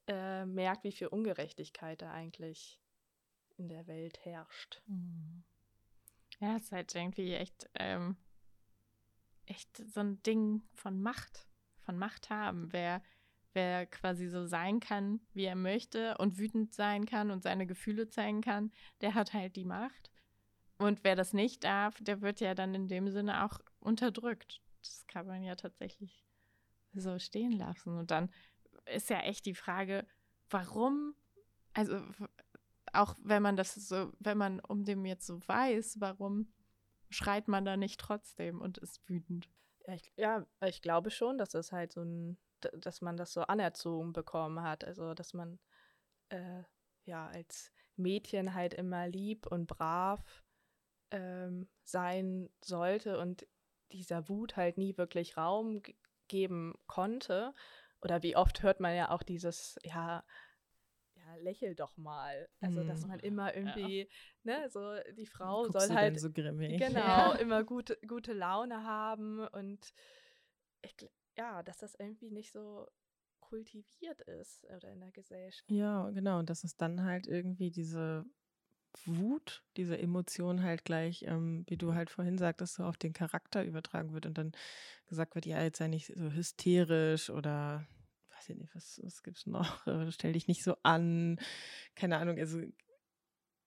äh, 0.07 0.45
merkt, 0.45 0.83
wie 0.83 0.91
viel 0.91 1.07
Ungerechtigkeit 1.07 2.01
da 2.01 2.11
eigentlich 2.11 2.79
in 3.57 3.67
der 3.69 3.87
Welt 3.87 4.23
herrscht. 4.23 4.81
Mhm. 4.87 5.43
Ja, 6.39 6.55
es 6.55 6.63
ist 6.63 6.71
halt 6.71 6.93
irgendwie 6.93 7.33
echt, 7.33 7.69
ähm, 7.73 8.15
echt 9.45 9.77
so 9.77 10.01
ein 10.01 10.21
Ding 10.23 10.61
von 10.73 11.01
Macht, 11.01 11.47
von 11.81 11.97
Macht 11.97 12.29
haben. 12.29 12.71
Wer, 12.71 13.01
wer 13.53 13.87
quasi 13.87 14.27
so 14.27 14.45
sein 14.45 14.79
kann, 14.79 15.19
wie 15.33 15.45
er 15.45 15.55
möchte 15.55 16.17
und 16.17 16.37
wütend 16.37 16.73
sein 16.73 17.05
kann 17.05 17.31
und 17.31 17.41
seine 17.41 17.65
Gefühle 17.65 18.07
zeigen 18.09 18.41
kann, 18.41 18.71
der 19.01 19.15
hat 19.15 19.33
halt 19.33 19.55
die 19.55 19.65
Macht. 19.65 20.11
Und 20.77 21.03
wer 21.03 21.15
das 21.15 21.33
nicht 21.33 21.63
darf, 21.63 21.97
der 22.01 22.21
wird 22.21 22.39
ja 22.39 22.53
dann 22.53 22.75
in 22.75 22.87
dem 22.87 23.09
Sinne 23.09 23.43
auch 23.45 23.59
unterdrückt. 23.79 24.61
Das 24.83 25.07
kann 25.07 25.25
man 25.25 25.43
ja 25.43 25.55
tatsächlich 25.55 26.23
so 26.93 27.17
stehen 27.17 27.51
lassen. 27.51 27.97
Und 27.97 28.11
dann 28.11 28.29
ist 28.93 29.09
ja 29.09 29.19
echt 29.21 29.45
die 29.45 29.55
Frage, 29.55 30.05
warum, 30.49 31.15
also 31.73 32.01
auch 32.93 33.15
wenn 33.23 33.41
man 33.43 33.55
das 33.55 33.75
so, 33.75 34.11
wenn 34.19 34.37
man 34.37 34.59
um 34.59 34.85
dem 34.85 35.05
jetzt 35.05 35.25
so 35.25 35.39
weiß, 35.47 35.99
warum 35.99 36.51
schreit 37.09 37.47
man 37.47 37.65
da 37.65 37.77
nicht 37.77 37.99
trotzdem 37.99 38.61
und 38.61 38.77
ist 38.77 39.07
wütend? 39.07 39.49
Ja, 39.85 39.93
ich, 39.93 40.13
ja, 40.17 40.45
ich 40.65 40.81
glaube 40.81 41.11
schon, 41.11 41.37
dass 41.37 41.49
das 41.49 41.71
halt 41.71 41.91
so 41.91 42.01
ein, 42.01 42.37
dass 42.73 43.01
man 43.01 43.17
das 43.17 43.33
so 43.33 43.41
anerzogen 43.41 44.13
bekommen 44.13 44.61
hat. 44.61 44.83
Also, 44.83 45.13
dass 45.13 45.33
man, 45.33 45.59
äh, 46.29 46.63
ja 47.07 47.27
als 47.27 47.71
Mädchen 47.95 48.53
halt 48.53 48.73
immer 48.73 49.07
lieb 49.07 49.47
und 49.47 49.65
brav 49.65 50.43
ähm, 51.11 51.67
sein 51.83 52.49
sollte 52.63 53.17
und 53.17 53.47
dieser 53.91 54.29
Wut 54.29 54.57
halt 54.57 54.77
nie 54.77 54.97
wirklich 54.97 55.37
Raum 55.37 55.81
geben 56.27 56.75
konnte. 56.85 57.53
Oder 58.01 58.23
wie 58.23 58.35
oft 58.35 58.63
hört 58.63 58.79
man 58.79 58.95
ja 58.95 59.09
auch 59.09 59.23
dieses, 59.23 59.77
ja, 59.83 60.23
ja, 61.15 61.35
lächel 61.37 61.75
doch 61.75 61.97
mal. 61.97 62.47
Also, 62.61 62.83
dass 62.83 63.05
man 63.05 63.19
hm. 63.19 63.25
immer 63.25 63.55
irgendwie, 63.55 64.07
ja. 64.43 64.59
ne, 64.59 64.69
so 64.69 64.95
die 65.17 65.25
Frau 65.25 65.63
Guckst 65.63 65.87
soll 65.87 65.95
halt 65.95 66.19
so 66.19 66.31
grimmig? 66.31 66.79
genau 66.79 66.99
ja. 66.99 67.31
immer 67.39 67.63
gute, 67.63 67.97
gute 68.07 68.33
Laune 68.33 68.83
haben 68.83 69.39
und 69.47 69.93
ich, 70.81 70.95
ja, 71.37 71.63
dass 71.63 71.77
das 71.77 71.95
irgendwie 71.95 72.31
nicht 72.31 72.51
so 72.51 72.87
kultiviert 73.39 74.21
ist 74.21 74.65
oder 74.65 74.91
in 74.91 74.99
der 74.99 75.11
Gesellschaft. 75.11 75.69
Ja, 75.71 76.09
genau. 76.09 76.39
Und 76.39 76.49
dass 76.49 76.63
es 76.63 76.75
dann 76.75 77.03
halt 77.03 77.27
irgendwie 77.27 77.71
diese 77.71 78.25
Wut, 79.05 79.63
diese 79.77 79.97
Emotion 79.97 80.63
halt 80.63 80.85
gleich, 80.85 81.23
ähm, 81.23 81.63
wie 81.67 81.77
du 81.77 81.93
halt 81.93 82.09
vorhin 82.09 82.37
sagtest, 82.37 82.75
so 82.75 82.83
auf 82.83 82.97
den 82.97 83.13
Charakter 83.13 83.63
übertragen 83.63 84.13
wird 84.13 84.25
und 84.25 84.37
dann 84.37 84.51
gesagt 85.07 85.35
wird, 85.35 85.45
ja, 85.45 85.61
jetzt 85.61 85.77
sei 85.77 85.87
nicht 85.87 86.13
so 86.15 86.31
hysterisch 86.31 87.29
oder 87.29 87.85
weiß 88.35 88.49
ich 88.49 88.57
nicht, 88.57 88.75
was, 88.75 88.99
was 89.03 89.21
es 89.25 89.45
noch? 89.45 89.85
Stell 90.11 90.33
dich 90.33 90.47
nicht 90.47 90.63
so 90.63 90.75
an. 90.83 91.39
Keine 91.95 92.17
Ahnung, 92.17 92.37
also 92.37 92.61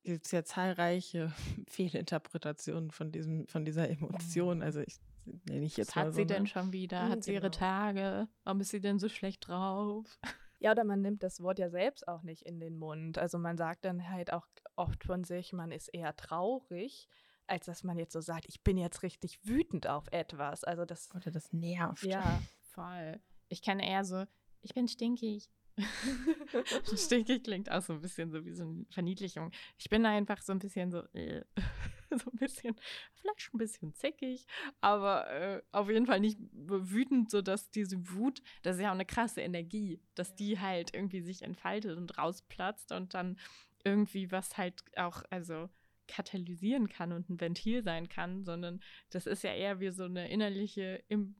gibt 0.04 0.26
es 0.26 0.32
ja 0.32 0.44
zahlreiche 0.44 1.32
Fehlinterpretationen 1.68 2.90
von 2.90 3.12
diesem, 3.12 3.46
von 3.46 3.64
dieser 3.64 3.88
Emotion. 3.88 4.58
Mhm. 4.58 4.62
Also 4.62 4.80
ich 4.80 4.99
nenne 5.44 5.64
ich 5.64 5.76
jetzt 5.76 5.88
Was 5.88 5.96
hat 5.96 6.14
sie 6.14 6.22
so 6.22 6.26
denn 6.26 6.46
schon 6.46 6.72
wieder? 6.72 7.08
Hat 7.08 7.25
sie 7.25 7.34
ihre 7.34 7.50
genau. 7.50 7.58
Tage? 7.58 8.28
Warum 8.44 8.60
ist 8.60 8.70
sie 8.70 8.80
denn 8.80 8.99
so 8.99 9.08
schlecht 9.08 9.49
drauf? 9.49 10.18
Ja, 10.58 10.72
oder 10.72 10.84
man 10.84 11.00
nimmt 11.00 11.22
das 11.22 11.40
Wort 11.40 11.58
ja 11.58 11.70
selbst 11.70 12.06
auch 12.06 12.22
nicht 12.22 12.42
in 12.42 12.60
den 12.60 12.78
Mund. 12.78 13.18
Also 13.18 13.38
man 13.38 13.56
sagt 13.56 13.84
dann 13.84 14.10
halt 14.10 14.32
auch 14.32 14.46
oft 14.80 15.04
von 15.04 15.25
sich, 15.25 15.52
man 15.52 15.72
ist 15.72 15.88
eher 15.88 16.16
traurig, 16.16 17.08
als 17.46 17.66
dass 17.66 17.84
man 17.84 17.99
jetzt 17.99 18.12
so 18.12 18.20
sagt, 18.20 18.46
ich 18.49 18.62
bin 18.62 18.78
jetzt 18.78 19.02
richtig 19.02 19.38
wütend 19.44 19.87
auf 19.87 20.06
etwas. 20.10 20.64
Also 20.64 20.84
das. 20.84 21.14
Oder 21.14 21.30
das 21.30 21.52
nervt. 21.52 22.02
Ja, 22.02 22.40
voll. 22.72 23.20
Ich 23.49 23.62
kann 23.62 23.78
eher 23.78 24.04
so, 24.04 24.25
ich 24.62 24.75
bin 24.75 24.88
stinkig. 24.88 25.50
stinkig 26.96 27.44
klingt 27.44 27.70
auch 27.70 27.82
so 27.82 27.92
ein 27.92 28.00
bisschen 28.00 28.30
so 28.30 28.44
wie 28.44 28.52
so 28.52 28.64
eine 28.64 28.84
Verniedlichung. 28.90 29.50
Ich 29.78 29.88
bin 29.88 30.04
einfach 30.06 30.42
so 30.42 30.52
ein 30.52 30.58
bisschen 30.58 30.90
so, 30.90 31.00
äh, 31.12 31.44
so 32.10 32.30
ein 32.30 32.38
bisschen, 32.38 32.76
vielleicht 33.14 33.54
ein 33.54 33.58
bisschen 33.58 33.94
zickig, 33.94 34.46
aber 34.80 35.30
äh, 35.30 35.62
auf 35.72 35.88
jeden 35.88 36.06
Fall 36.06 36.20
nicht 36.20 36.38
wütend, 36.52 37.30
sodass 37.30 37.70
diese 37.70 37.96
Wut, 38.10 38.42
das 38.62 38.76
ist 38.76 38.82
ja 38.82 38.90
auch 38.90 38.94
eine 38.94 39.06
krasse 39.06 39.40
Energie, 39.40 40.00
dass 40.14 40.34
die 40.34 40.58
halt 40.58 40.94
irgendwie 40.94 41.22
sich 41.22 41.42
entfaltet 41.42 41.96
und 41.96 42.18
rausplatzt 42.18 42.92
und 42.92 43.14
dann 43.14 43.38
irgendwie 43.84 44.30
was 44.30 44.56
halt 44.56 44.82
auch, 44.96 45.22
also 45.30 45.68
katalysieren 46.06 46.88
kann 46.88 47.12
und 47.12 47.30
ein 47.30 47.40
Ventil 47.40 47.82
sein 47.82 48.08
kann, 48.08 48.44
sondern 48.44 48.80
das 49.10 49.26
ist 49.26 49.44
ja 49.44 49.54
eher 49.54 49.78
wie 49.80 49.90
so 49.90 50.04
eine 50.04 50.28
innerliche 50.28 51.02
Im 51.08 51.37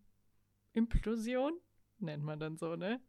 Implosion, 0.73 1.53
nennt 1.99 2.23
man 2.23 2.39
dann 2.39 2.57
so, 2.57 2.77
ne? 2.77 3.01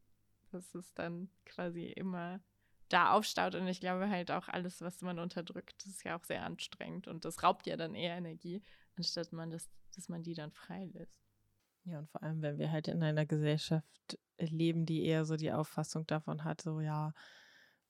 dass 0.52 0.76
es 0.76 0.94
dann 0.94 1.30
quasi 1.46 1.86
immer 1.86 2.42
da 2.90 3.14
aufstaut. 3.14 3.56
Und 3.56 3.68
ich 3.68 3.80
glaube 3.80 4.10
halt 4.10 4.32
auch 4.32 4.48
alles, 4.48 4.82
was 4.82 5.02
man 5.02 5.20
unterdrückt, 5.20 5.86
ist 5.86 6.04
ja 6.04 6.18
auch 6.18 6.24
sehr 6.24 6.44
anstrengend. 6.44 7.08
Und 7.08 7.26
das 7.26 7.44
raubt 7.44 7.68
ja 7.68 7.78
dann 7.78 7.96
eher 7.96 8.18
Energie, 8.18 8.62
anstatt 8.96 9.32
man 9.32 9.50
das, 9.50 9.70
dass 9.96 10.10
man 10.10 10.24
die 10.24 10.34
dann 10.34 10.52
freilässt. 10.52 11.16
Ja, 11.84 12.00
und 12.00 12.10
vor 12.10 12.22
allem, 12.22 12.42
wenn 12.42 12.60
wir 12.60 12.72
halt 12.72 12.88
in 12.88 13.02
einer 13.02 13.26
Gesellschaft 13.26 14.20
leben, 14.38 14.86
die 14.86 15.04
eher 15.04 15.26
so 15.26 15.36
die 15.36 15.52
Auffassung 15.52 16.06
davon 16.06 16.44
hat, 16.44 16.62
so 16.62 16.80
ja, 16.80 17.14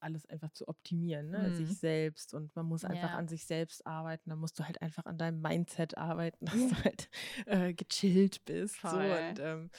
alles 0.02 0.26
einfach 0.26 0.52
zu 0.52 0.68
optimieren, 0.68 1.30
ne? 1.30 1.50
Mhm. 1.50 1.56
sich 1.56 1.78
selbst 1.78 2.34
und 2.34 2.56
man 2.56 2.66
muss 2.66 2.84
einfach 2.84 3.12
ja. 3.12 3.18
an 3.18 3.28
sich 3.28 3.46
selbst 3.46 3.86
arbeiten. 3.86 4.30
Dann 4.30 4.40
musst 4.40 4.60
du 4.60 4.66
halt 4.66 4.82
einfach 4.82 5.06
an 5.06 5.18
deinem 5.18 5.42
Mindset 5.42 5.98
arbeiten, 5.98 6.46
dass 6.46 6.68
du 6.68 6.84
halt 6.84 7.10
äh, 7.46 7.74
gechillt 7.74 8.44
bist. 8.46 8.78
Voll. 8.78 8.92
So 8.92 9.00
und 9.00 9.40
ähm, 9.40 9.70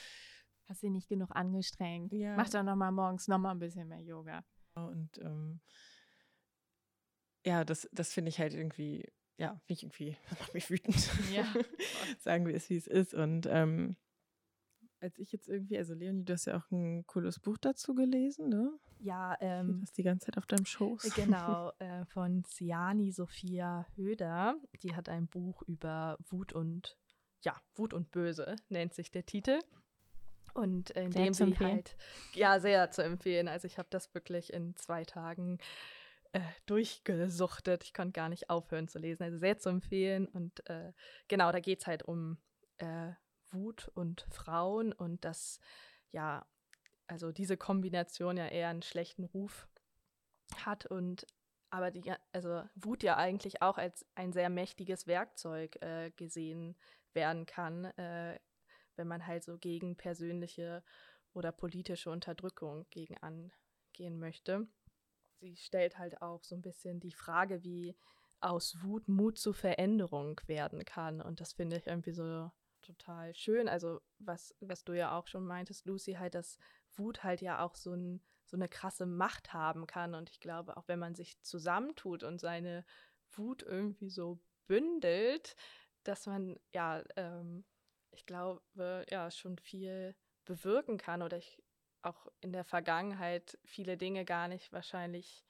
Hast 0.69 0.81
du 0.81 0.89
nicht 0.89 1.09
genug 1.09 1.29
angestrengt? 1.35 2.13
Ja. 2.13 2.35
Mach 2.35 2.49
doch 2.49 2.63
noch 2.63 2.75
mal 2.75 2.91
morgens 2.91 3.27
noch 3.27 3.37
mal 3.37 3.51
ein 3.51 3.59
bisschen 3.59 3.87
mehr 3.87 4.01
Yoga. 4.01 4.43
Und 4.75 5.17
ähm, 5.19 5.59
ja, 7.45 7.65
das, 7.65 7.87
das 7.91 8.13
finde 8.13 8.29
ich 8.29 8.39
halt 8.39 8.53
irgendwie, 8.53 9.05
ja, 9.37 9.59
finde 9.65 9.73
ich 9.73 9.83
irgendwie, 9.83 10.17
das 10.29 10.39
macht 10.39 10.53
mich 10.53 10.69
wütend. 10.69 11.09
Ja. 11.33 11.45
Sagen 12.19 12.47
wir 12.47 12.55
es, 12.55 12.69
wie 12.69 12.77
es 12.77 12.87
ist. 12.87 13.13
Und 13.13 13.45
ähm, 13.49 13.97
als 15.03 15.19
ich 15.19 15.31
jetzt 15.33 15.49
irgendwie, 15.49 15.77
also 15.77 15.93
Leonie, 15.93 16.23
du 16.23 16.33
hast 16.33 16.45
ja 16.45 16.57
auch 16.57 16.71
ein 16.71 17.05
cooles 17.05 17.39
Buch 17.39 17.57
dazu 17.57 17.93
gelesen, 17.93 18.47
ne? 18.47 18.71
Ja, 18.99 19.37
ähm. 19.41 19.81
Das 19.81 19.91
die 19.91 20.03
ganze 20.03 20.27
Zeit 20.27 20.37
auf 20.37 20.45
deinem 20.45 20.65
Schoß. 20.65 21.13
Genau, 21.13 21.71
äh, 21.79 22.05
von 22.05 22.43
Siani 22.47 23.11
Sophia 23.11 23.85
Höder. 23.95 24.55
Die 24.81 24.95
hat 24.95 25.09
ein 25.09 25.27
Buch 25.27 25.61
über 25.63 26.17
Wut 26.29 26.53
und, 26.53 26.97
ja, 27.43 27.61
Wut 27.75 27.93
und 27.93 28.11
Böse, 28.11 28.55
nennt 28.69 28.93
sich 28.93 29.11
der 29.11 29.25
Titel. 29.25 29.59
Und 30.53 30.91
in 30.91 31.11
sehr 31.11 31.25
dem 31.25 31.33
sie 31.33 31.59
halt, 31.59 31.97
ja, 32.33 32.59
sehr 32.59 32.89
zu 32.91 33.03
empfehlen. 33.03 33.49
Also 33.49 33.67
ich 33.67 33.77
habe 33.77 33.89
das 33.91 34.13
wirklich 34.13 34.53
in 34.53 34.75
zwei 34.77 35.03
Tagen 35.03 35.57
äh, 36.31 36.39
durchgesuchtet. 36.65 37.83
Ich 37.83 37.93
konnte 37.93 38.13
gar 38.13 38.29
nicht 38.29 38.49
aufhören 38.49 38.87
zu 38.87 38.99
lesen. 38.99 39.23
Also 39.23 39.37
sehr 39.37 39.57
zu 39.57 39.69
empfehlen. 39.69 40.27
Und 40.27 40.65
äh, 40.69 40.93
genau, 41.27 41.51
da 41.51 41.59
geht 41.59 41.81
es 41.81 41.87
halt 41.87 42.03
um 42.03 42.37
äh, 42.77 43.11
Wut 43.53 43.89
und 43.93 44.25
Frauen 44.31 44.93
und 44.93 45.23
dass, 45.25 45.59
ja, 46.11 46.45
also 47.07 47.31
diese 47.31 47.57
Kombination 47.57 48.37
ja 48.37 48.47
eher 48.47 48.69
einen 48.69 48.81
schlechten 48.81 49.23
Ruf 49.23 49.67
hat 50.65 50.85
und 50.85 51.25
aber 51.69 51.89
die, 51.89 52.13
also 52.31 52.63
Wut 52.75 53.01
ja 53.01 53.17
eigentlich 53.17 53.63
auch 53.63 53.79
als 53.79 54.05
ein 54.13 54.31
sehr 54.31 54.49
mächtiges 54.49 55.07
Werkzeug 55.07 55.81
äh, 55.81 56.11
gesehen 56.11 56.75
werden 57.13 57.47
kann, 57.47 57.85
äh, 57.85 58.39
wenn 58.95 59.07
man 59.07 59.25
halt 59.25 59.43
so 59.43 59.57
gegen 59.57 59.95
persönliche 59.95 60.83
oder 61.33 61.51
politische 61.51 62.11
Unterdrückung 62.11 62.85
gegen 62.91 63.17
angehen 63.17 64.19
möchte. 64.19 64.67
Sie 65.39 65.55
stellt 65.55 65.97
halt 65.97 66.21
auch 66.21 66.43
so 66.43 66.55
ein 66.55 66.61
bisschen 66.61 66.99
die 66.99 67.11
Frage, 67.11 67.63
wie 67.63 67.95
aus 68.39 68.77
Wut 68.83 69.07
Mut 69.07 69.39
zu 69.39 69.51
Veränderung 69.51 70.39
werden 70.45 70.85
kann. 70.85 71.21
Und 71.21 71.41
das 71.41 71.53
finde 71.53 71.77
ich 71.77 71.87
irgendwie 71.87 72.13
so 72.13 72.51
total 72.83 73.33
schön. 73.35 73.67
Also, 73.67 74.01
was, 74.19 74.55
was 74.59 74.83
du 74.83 74.93
ja 74.93 75.17
auch 75.17 75.27
schon 75.27 75.45
meintest, 75.45 75.85
Lucy, 75.85 76.13
halt, 76.13 76.35
dass 76.35 76.57
Wut 76.95 77.23
halt 77.23 77.41
ja 77.41 77.65
auch 77.65 77.75
so, 77.75 77.93
ein, 77.93 78.21
so 78.45 78.57
eine 78.57 78.69
krasse 78.69 79.05
Macht 79.05 79.53
haben 79.53 79.87
kann. 79.87 80.15
Und 80.15 80.29
ich 80.29 80.39
glaube, 80.39 80.77
auch 80.77 80.87
wenn 80.87 80.99
man 80.99 81.15
sich 81.15 81.41
zusammentut 81.41 82.23
und 82.23 82.39
seine 82.39 82.85
Wut 83.31 83.63
irgendwie 83.63 84.09
so 84.09 84.39
bündelt, 84.67 85.55
dass 86.03 86.27
man 86.27 86.59
ja 86.73 87.03
ähm, 87.15 87.65
ich 88.13 88.25
glaube, 88.25 89.05
ja, 89.09 89.29
schon 89.31 89.57
viel 89.57 90.15
bewirken 90.45 90.97
kann 90.97 91.21
oder 91.21 91.37
ich 91.37 91.61
auch 92.01 92.27
in 92.41 92.51
der 92.51 92.63
Vergangenheit 92.63 93.57
viele 93.65 93.97
Dinge 93.97 94.25
gar 94.25 94.47
nicht 94.47 94.71
wahrscheinlich 94.71 95.45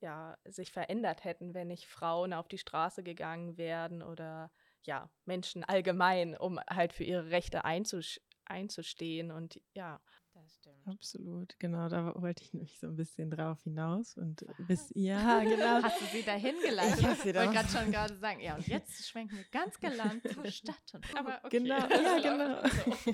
ja, 0.00 0.36
sich 0.44 0.72
verändert 0.72 1.24
hätten, 1.24 1.54
wenn 1.54 1.68
nicht 1.68 1.86
Frauen 1.86 2.32
auf 2.32 2.48
die 2.48 2.58
Straße 2.58 3.02
gegangen 3.02 3.56
wären 3.56 4.02
oder 4.02 4.50
ja, 4.86 5.10
Menschen 5.24 5.64
allgemein, 5.64 6.36
um 6.36 6.58
halt 6.68 6.92
für 6.92 7.04
ihre 7.04 7.30
Rechte 7.30 7.64
einzustehen 7.64 9.30
und 9.30 9.60
ja, 9.74 10.00
das 10.34 10.56
stimmt. 10.56 10.86
Absolut, 10.86 11.58
genau, 11.60 11.88
da 11.88 12.12
wollte 12.20 12.42
ich 12.42 12.52
nämlich 12.52 12.80
so 12.80 12.88
ein 12.88 12.96
bisschen 12.96 13.30
drauf 13.30 13.62
hinaus. 13.62 14.16
Und 14.16 14.44
bis, 14.66 14.90
ja, 14.94 15.38
genau. 15.44 15.80
Hast 15.80 16.00
du 16.00 16.06
sie 16.06 16.24
dahin 16.24 16.56
geleitet? 16.60 16.98
Ich 16.98 17.06
wollte 17.06 17.32
gerade 17.32 17.68
schon 17.78 17.92
gerade 17.92 18.16
sagen, 18.16 18.40
ja, 18.40 18.56
und 18.56 18.66
jetzt 18.66 19.06
schwenken 19.06 19.36
wir 19.36 19.44
ganz 19.52 19.78
galant 19.78 20.22
zur 20.28 20.50
Stadt. 20.50 20.92
Und, 20.92 21.16
aber 21.16 21.38
okay, 21.44 21.60
genau, 21.60 21.88
ja, 21.88 22.18
genau. 22.18 22.68
So. 22.68 23.12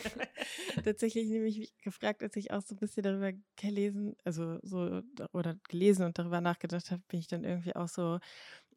Tatsächlich 0.83 1.29
nämlich 1.29 1.77
gefragt, 1.83 2.23
als 2.23 2.37
ich 2.37 2.53
auch 2.53 2.63
so 2.63 2.75
ein 2.75 2.79
bisschen 2.79 3.03
darüber 3.03 3.33
gelesen, 3.57 4.17
also 4.25 4.59
so, 4.63 5.03
oder 5.33 5.57
gelesen 5.69 6.07
und 6.07 6.19
darüber 6.19 6.41
nachgedacht 6.41 6.91
habe, 6.91 7.03
bin 7.09 7.21
ich 7.21 7.29
dann 7.29 7.45
irgendwie 7.45 7.77
auch 7.77 7.89
so 7.89 8.19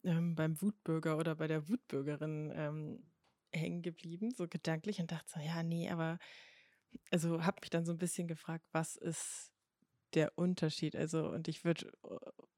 ähm, 0.04 0.34
beim 0.34 0.60
Wutbürger 0.60 1.18
oder 1.18 1.34
bei 1.34 1.46
der 1.46 1.68
Wutbürgerin 1.68 2.52
ähm, 2.54 3.04
hängen 3.52 3.82
geblieben, 3.82 4.30
so 4.30 4.48
gedanklich 4.48 5.00
und 5.00 5.12
dachte 5.12 5.32
so, 5.34 5.40
ja, 5.40 5.62
nee, 5.62 5.90
aber 5.90 6.18
also 7.10 7.44
habe 7.44 7.58
mich 7.60 7.70
dann 7.70 7.84
so 7.84 7.92
ein 7.92 7.98
bisschen 7.98 8.28
gefragt, 8.28 8.64
was 8.72 8.96
ist 8.96 9.52
der 10.14 10.32
Unterschied? 10.38 10.96
Also, 10.96 11.28
und 11.30 11.48
ich 11.48 11.64
würde 11.64 11.90
äh, 12.04 12.16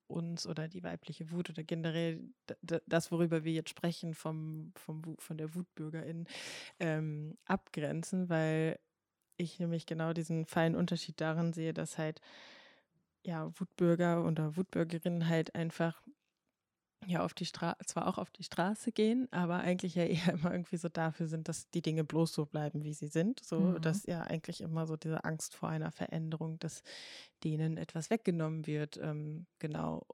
uns 0.09 0.47
oder 0.47 0.69
die 0.69 0.83
weibliche 0.85 1.31
Wut 1.31 1.51
oder 1.51 1.65
generell 1.65 2.23
das, 2.87 3.11
worüber 3.11 3.45
wir 3.45 3.53
jetzt 3.53 3.71
sprechen, 3.71 4.15
vom, 4.15 4.73
vom, 4.77 5.17
von 5.19 5.37
der 5.37 5.55
Wutbürgerin 5.55 6.27
ähm, 6.79 7.37
abgrenzen, 7.47 8.29
weil 8.29 8.79
ich 9.37 9.59
nämlich 9.59 9.87
genau 9.87 10.13
diesen 10.13 10.47
feinen 10.47 10.77
Unterschied 10.77 11.21
darin 11.21 11.53
sehe, 11.53 11.75
dass 11.75 11.99
halt 11.99 12.21
ja 13.25 13.51
Wutbürger 13.59 14.25
oder 14.25 14.57
Wutbürgerinnen 14.57 15.29
halt 15.29 15.55
einfach 15.55 16.03
ja 17.07 17.25
auf 17.25 17.35
die 17.35 17.47
Straße, 17.47 17.79
zwar 17.87 18.07
auch 18.09 18.19
auf 18.19 18.31
die 18.31 18.43
Straße 18.43 18.93
gehen, 18.93 19.29
aber 19.31 19.59
eigentlich 19.59 19.95
ja 19.95 20.05
eher 20.05 20.33
immer 20.35 20.53
irgendwie 20.53 20.77
so 20.77 20.89
dafür 20.89 21.29
sind, 21.29 21.49
dass 21.49 21.71
die 21.71 21.83
Dinge 21.83 22.05
bloß 22.05 22.33
so 22.33 22.47
bleiben, 22.47 22.85
wie 22.85 22.95
sie 22.95 23.09
sind. 23.09 23.45
So, 23.45 23.61
mhm. 23.61 23.81
dass 23.81 24.07
ja 24.07 24.23
eigentlich 24.23 24.61
immer 24.61 24.87
so 24.87 24.97
diese 24.97 25.25
Angst 25.25 25.55
vor 25.55 25.69
einer 25.69 25.93
Veränderung, 25.93 26.59
dass 26.59 26.83
denen 27.45 27.77
etwas 27.77 28.11
weggenommen 28.11 28.67
wird, 28.67 28.99
ähm, 29.03 29.47
genau 29.59 30.07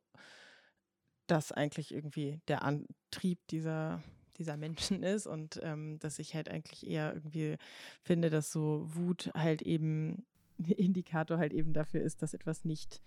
das 1.26 1.52
eigentlich 1.52 1.94
irgendwie 1.94 2.40
der 2.48 2.62
Antrieb 2.62 3.38
dieser, 3.48 4.02
dieser 4.38 4.56
Menschen 4.56 5.02
ist 5.02 5.26
und 5.26 5.60
ähm, 5.62 5.98
dass 5.98 6.18
ich 6.18 6.34
halt 6.34 6.48
eigentlich 6.48 6.86
eher 6.86 7.14
irgendwie 7.14 7.56
finde, 8.02 8.30
dass 8.30 8.52
so 8.52 8.86
Wut 8.94 9.30
halt 9.34 9.62
eben 9.62 10.26
ein 10.58 10.70
Indikator 10.72 11.38
halt 11.38 11.52
eben 11.52 11.72
dafür 11.72 12.02
ist, 12.02 12.22
dass 12.22 12.34
etwas 12.34 12.64
nicht 12.64 13.02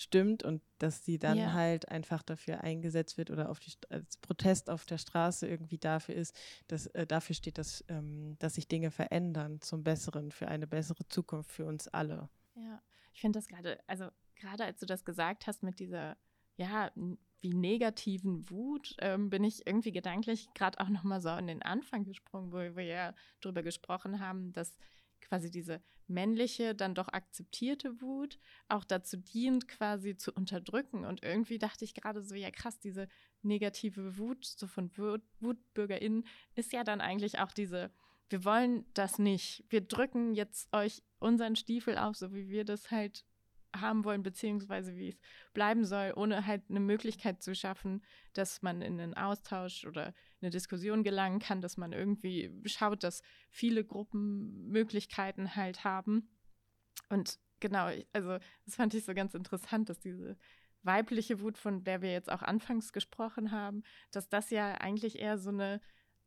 stimmt 0.00 0.44
und 0.44 0.62
dass 0.78 1.04
sie 1.04 1.18
dann 1.18 1.38
ja. 1.38 1.52
halt 1.52 1.88
einfach 1.88 2.22
dafür 2.22 2.62
eingesetzt 2.62 3.18
wird 3.18 3.30
oder 3.30 3.50
auf 3.50 3.58
die, 3.58 3.72
als 3.90 4.16
Protest 4.18 4.70
auf 4.70 4.86
der 4.86 4.98
Straße 4.98 5.48
irgendwie 5.48 5.78
dafür 5.78 6.14
ist, 6.14 6.38
dass 6.68 6.86
äh, 6.88 7.06
dafür 7.06 7.34
steht, 7.34 7.58
dass, 7.58 7.84
ähm, 7.88 8.36
dass 8.38 8.54
sich 8.54 8.68
Dinge 8.68 8.92
verändern 8.92 9.60
zum 9.60 9.82
Besseren, 9.82 10.30
für 10.30 10.48
eine 10.48 10.68
bessere 10.68 11.06
Zukunft 11.08 11.50
für 11.50 11.66
uns 11.66 11.88
alle. 11.88 12.28
Ja, 12.54 12.80
ich 13.12 13.20
finde 13.20 13.38
das 13.38 13.48
gerade, 13.48 13.80
also 13.88 14.08
gerade 14.36 14.64
als 14.64 14.78
du 14.78 14.86
das 14.86 15.04
gesagt 15.04 15.48
hast 15.48 15.64
mit 15.64 15.80
dieser, 15.80 16.16
ja, 16.56 16.92
wie 17.40 17.54
negativen 17.54 18.48
Wut, 18.50 18.94
ähm, 19.00 19.30
bin 19.30 19.42
ich 19.42 19.66
irgendwie 19.66 19.92
gedanklich 19.92 20.48
gerade 20.54 20.78
auch 20.80 20.88
nochmal 20.88 21.20
so 21.20 21.28
an 21.30 21.48
den 21.48 21.62
Anfang 21.62 22.04
gesprungen, 22.04 22.52
wo 22.52 22.58
wir 22.58 22.84
ja 22.84 23.14
drüber 23.40 23.62
gesprochen 23.62 24.20
haben, 24.20 24.52
dass 24.52 24.76
quasi 25.20 25.50
diese 25.50 25.82
männliche, 26.08 26.74
dann 26.74 26.94
doch 26.94 27.08
akzeptierte 27.08 28.00
Wut 28.00 28.38
auch 28.68 28.84
dazu 28.84 29.16
dient, 29.16 29.68
quasi 29.68 30.16
zu 30.16 30.32
unterdrücken. 30.32 31.04
Und 31.04 31.22
irgendwie 31.22 31.58
dachte 31.58 31.84
ich 31.84 31.94
gerade 31.94 32.22
so, 32.22 32.34
ja 32.34 32.50
krass, 32.50 32.78
diese 32.78 33.08
negative 33.42 34.18
Wut, 34.18 34.44
so 34.44 34.66
von 34.66 34.90
Wut, 34.96 35.22
WutbürgerInnen, 35.40 36.26
ist 36.54 36.72
ja 36.72 36.84
dann 36.84 37.00
eigentlich 37.00 37.38
auch 37.38 37.52
diese, 37.52 37.90
wir 38.28 38.44
wollen 38.44 38.84
das 38.94 39.18
nicht. 39.18 39.64
Wir 39.68 39.80
drücken 39.80 40.34
jetzt 40.34 40.72
euch 40.72 41.02
unseren 41.18 41.56
Stiefel 41.56 41.98
auf, 41.98 42.16
so 42.16 42.32
wie 42.32 42.48
wir 42.48 42.64
das 42.64 42.90
halt 42.90 43.24
haben 43.74 44.04
wollen, 44.04 44.22
beziehungsweise 44.22 44.96
wie 44.96 45.10
es 45.10 45.18
bleiben 45.52 45.84
soll, 45.84 46.12
ohne 46.16 46.46
halt 46.46 46.62
eine 46.68 46.80
Möglichkeit 46.80 47.42
zu 47.42 47.54
schaffen, 47.54 48.02
dass 48.32 48.62
man 48.62 48.82
in 48.82 49.00
einen 49.00 49.14
Austausch 49.14 49.84
oder 49.84 50.14
eine 50.40 50.50
Diskussion 50.50 51.02
gelangen 51.02 51.38
kann, 51.38 51.60
dass 51.60 51.76
man 51.76 51.92
irgendwie 51.92 52.50
schaut, 52.64 53.02
dass 53.04 53.22
viele 53.50 53.84
Gruppen 53.84 54.68
Möglichkeiten 54.68 55.54
halt 55.54 55.84
haben. 55.84 56.28
Und 57.08 57.38
genau, 57.60 57.90
also 58.12 58.38
das 58.64 58.76
fand 58.76 58.94
ich 58.94 59.04
so 59.04 59.14
ganz 59.14 59.34
interessant, 59.34 59.88
dass 59.88 59.98
diese 60.00 60.36
weibliche 60.82 61.40
Wut, 61.40 61.58
von 61.58 61.84
der 61.84 62.02
wir 62.02 62.12
jetzt 62.12 62.30
auch 62.30 62.42
anfangs 62.42 62.92
gesprochen 62.92 63.50
haben, 63.50 63.82
dass 64.10 64.28
das 64.28 64.50
ja 64.50 64.74
eigentlich 64.74 65.18
eher 65.18 65.38
so 65.38 65.50
eine, 65.50 65.80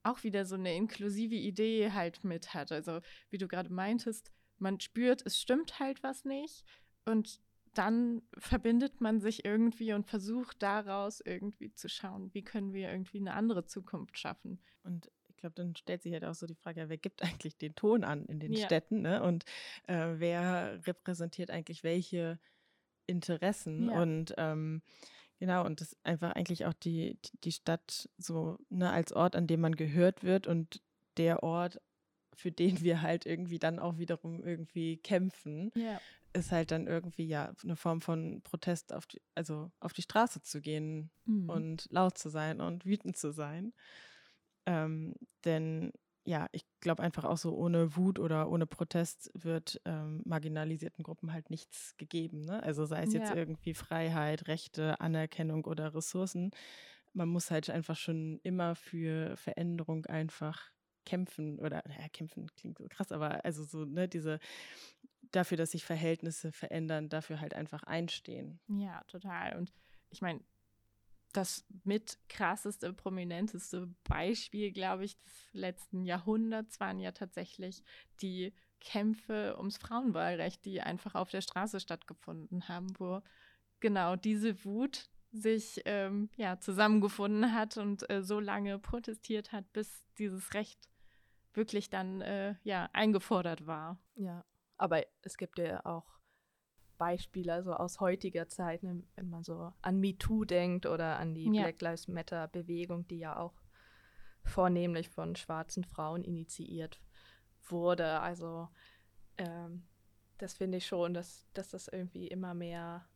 auch 0.04 0.24
wieder 0.24 0.46
so 0.46 0.56
eine 0.56 0.76
inklusive 0.76 1.36
Idee 1.36 1.92
halt 1.92 2.24
mit 2.24 2.54
hat. 2.54 2.72
Also 2.72 3.02
wie 3.30 3.38
du 3.38 3.48
gerade 3.48 3.72
meintest, 3.74 4.32
man 4.60 4.80
spürt, 4.80 5.26
es 5.26 5.40
stimmt 5.40 5.80
halt 5.80 6.04
was 6.04 6.26
nicht 6.26 6.66
und 7.06 7.40
dann 7.74 8.22
verbindet 8.38 9.00
man 9.00 9.22
sich 9.22 9.46
irgendwie 9.46 9.94
und 9.94 10.06
versucht 10.06 10.62
daraus 10.62 11.22
irgendwie 11.22 11.74
zu 11.74 11.88
schauen, 11.88 12.34
wie 12.34 12.44
können 12.44 12.74
wir 12.74 12.92
irgendwie 12.92 13.20
eine 13.20 13.34
andere 13.34 13.66
Zukunft 13.66 14.18
schaffen. 14.18 14.60
Und 14.84 15.10
ich 15.30 15.38
glaube, 15.38 15.56
dann 15.56 15.76
stellt 15.76 16.04
sich 16.04 16.12
halt 16.14 16.26
auch 16.26 16.34
so 16.34 16.46
die 16.46 16.56
Frage, 16.56 16.90
wer 16.90 16.98
gibt 16.98 17.24
eigentlich 17.24 17.58
den 17.58 17.76
Ton 17.76 18.04
an 18.04 18.26
in 18.26 18.40
den 18.40 18.54
ja. 18.54 18.66
Städten 18.66 19.02
ne? 19.02 19.24
und 19.24 19.46
äh, 19.88 20.16
wer 20.18 20.86
repräsentiert 20.86 21.50
eigentlich 21.50 21.84
welche 21.84 22.40
Interessen 23.08 23.90
ja. 23.90 24.02
und 24.02 24.34
ähm, 24.38 24.82
Genau, 25.40 25.66
und 25.66 25.82
das 25.82 25.98
einfach 26.04 26.34
eigentlich 26.34 26.68
auch 26.68 26.74
die, 26.74 27.18
die 27.44 27.52
Stadt 27.52 28.08
so 28.20 28.60
ne, 28.70 28.92
als 28.92 29.12
Ort, 29.12 29.36
an 29.36 29.48
dem 29.48 29.60
man 29.62 29.76
gehört 29.76 30.24
wird 30.24 30.46
und 30.46 30.84
der 31.18 31.42
Ort, 31.42 31.82
für 32.36 32.52
den 32.52 32.82
wir 32.82 33.02
halt 33.02 33.26
irgendwie 33.26 33.58
dann 33.58 33.80
auch 33.80 33.98
wiederum 33.98 34.44
irgendwie 34.44 34.98
kämpfen. 34.98 35.72
Ja 35.74 36.00
ist 36.34 36.52
halt 36.52 36.72
dann 36.72 36.88
irgendwie 36.88 37.26
ja 37.26 37.54
eine 37.64 37.76
Form 37.76 38.02
von 38.02 38.42
Protest 38.44 38.94
auf 38.94 39.06
die, 39.06 39.22
also 39.36 39.72
auf 39.80 39.94
die 39.94 40.02
Straße 40.02 40.42
zu 40.42 40.62
gehen 40.62 41.12
mhm. 41.26 41.50
und 41.50 41.88
laut 41.90 42.18
zu 42.18 42.30
sein 42.30 42.62
und 42.62 42.86
wütend 42.86 43.18
zu 43.18 43.32
sein. 43.32 43.74
Ähm, 44.66 45.16
denn 45.46 45.92
ja, 46.24 46.48
ich 46.52 46.66
glaube 46.82 47.02
einfach 47.02 47.24
auch 47.24 47.38
so 47.38 47.56
ohne 47.56 47.96
Wut 47.96 48.20
oder 48.20 48.50
ohne 48.50 48.68
Protest 48.68 49.32
wird 49.34 49.82
ähm, 49.86 50.22
marginalisierten 50.26 51.04
Gruppen 51.04 51.34
halt 51.34 51.50
nichts 51.50 51.96
gegeben. 51.98 52.42
Ne? 52.42 52.62
Also 52.62 52.86
sei 52.86 53.04
es 53.04 53.14
ja. 53.14 53.22
jetzt 53.22 53.36
irgendwie 53.36 53.74
Freiheit, 53.74 54.48
Rechte, 54.48 55.00
Anerkennung 55.02 55.66
oder 55.66 55.96
Ressourcen. 55.96 56.52
Man 57.14 57.28
muss 57.28 57.50
halt 57.50 57.70
einfach 57.70 57.98
schon 57.98 58.40
immer 58.44 58.76
für 58.76 59.36
Veränderung 59.36 60.06
einfach 60.06 60.72
kämpfen 61.06 61.60
oder 61.60 61.82
naja, 61.88 62.08
kämpfen 62.14 62.48
klingt 62.56 62.78
so 62.78 62.88
krass, 62.88 63.12
aber 63.12 63.44
also 63.44 63.64
so, 63.64 63.86
ne, 63.86 64.08
diese 64.08 64.40
dafür, 65.32 65.58
dass 65.58 65.72
sich 65.72 65.84
Verhältnisse 65.86 66.52
verändern, 66.52 67.10
dafür 67.10 67.40
halt 67.40 67.54
einfach 67.54 67.84
einstehen. 67.84 68.60
Ja, 68.68 69.04
total. 69.08 69.58
Und 69.58 69.72
ich 70.10 70.22
meine, 70.22 70.42
das 71.34 71.66
mit 71.84 72.18
krasseste, 72.28 72.94
prominenteste 72.94 73.88
Beispiel, 74.04 74.72
glaube 74.72 75.06
ich, 75.06 75.18
des 75.18 75.50
letzten 75.54 76.04
Jahrhunderts 76.04 76.80
waren 76.80 77.00
ja 77.00 77.12
tatsächlich 77.12 77.84
die 78.22 78.54
Kämpfe 78.80 79.56
ums 79.58 79.78
Frauenwahlrecht, 79.78 80.66
die 80.66 80.82
einfach 80.82 81.16
auf 81.16 81.30
der 81.30 81.42
Straße 81.42 81.80
stattgefunden 81.80 82.68
haben, 82.68 82.88
wo 83.00 83.22
genau 83.80 84.16
diese 84.16 84.66
Wut 84.66 85.10
sich 85.32 85.82
ähm, 85.86 86.30
ja, 86.36 86.60
zusammengefunden 86.60 87.54
hat 87.54 87.78
und 87.78 88.10
äh, 88.10 88.22
so 88.22 88.40
lange 88.40 88.80
protestiert 88.80 89.54
hat, 89.54 89.72
bis 89.72 90.04
dieses 90.18 90.54
Recht 90.54 90.90
wirklich 91.54 91.90
dann 91.90 92.22
äh, 92.22 92.56
ja, 92.64 92.90
eingefordert 92.92 93.66
war. 93.66 93.98
Ja, 94.16 94.44
aber 94.82 95.04
es 95.22 95.38
gibt 95.38 95.60
ja 95.60 95.86
auch 95.86 96.06
Beispiele 96.98 97.54
also 97.54 97.74
aus 97.74 98.00
heutiger 98.00 98.48
Zeit, 98.48 98.84
ne, 98.84 99.04
wenn 99.16 99.30
man 99.30 99.44
so 99.44 99.74
an 99.82 100.00
MeToo 100.00 100.46
denkt 100.46 100.86
oder 100.86 101.18
an 101.18 101.34
die 101.34 101.46
ja. 101.52 101.64
Black 101.64 101.82
Lives 101.82 102.08
Matter 102.08 102.48
Bewegung, 102.48 103.08
die 103.08 103.20
ja 103.20 103.38
auch 103.38 103.54
vornehmlich 104.44 105.10
von 105.10 105.36
schwarzen 105.36 105.84
Frauen 105.84 106.24
initiiert 106.24 107.02
wurde. 107.64 108.20
Also 108.20 108.70
ähm, 109.38 109.84
das 110.38 110.54
finde 110.54 110.78
ich 110.78 110.86
schon, 110.86 111.14
dass, 111.14 111.48
dass 111.54 111.70
das 111.70 111.88
irgendwie 111.88 112.28
immer 112.28 112.54
mehr, 112.54 113.08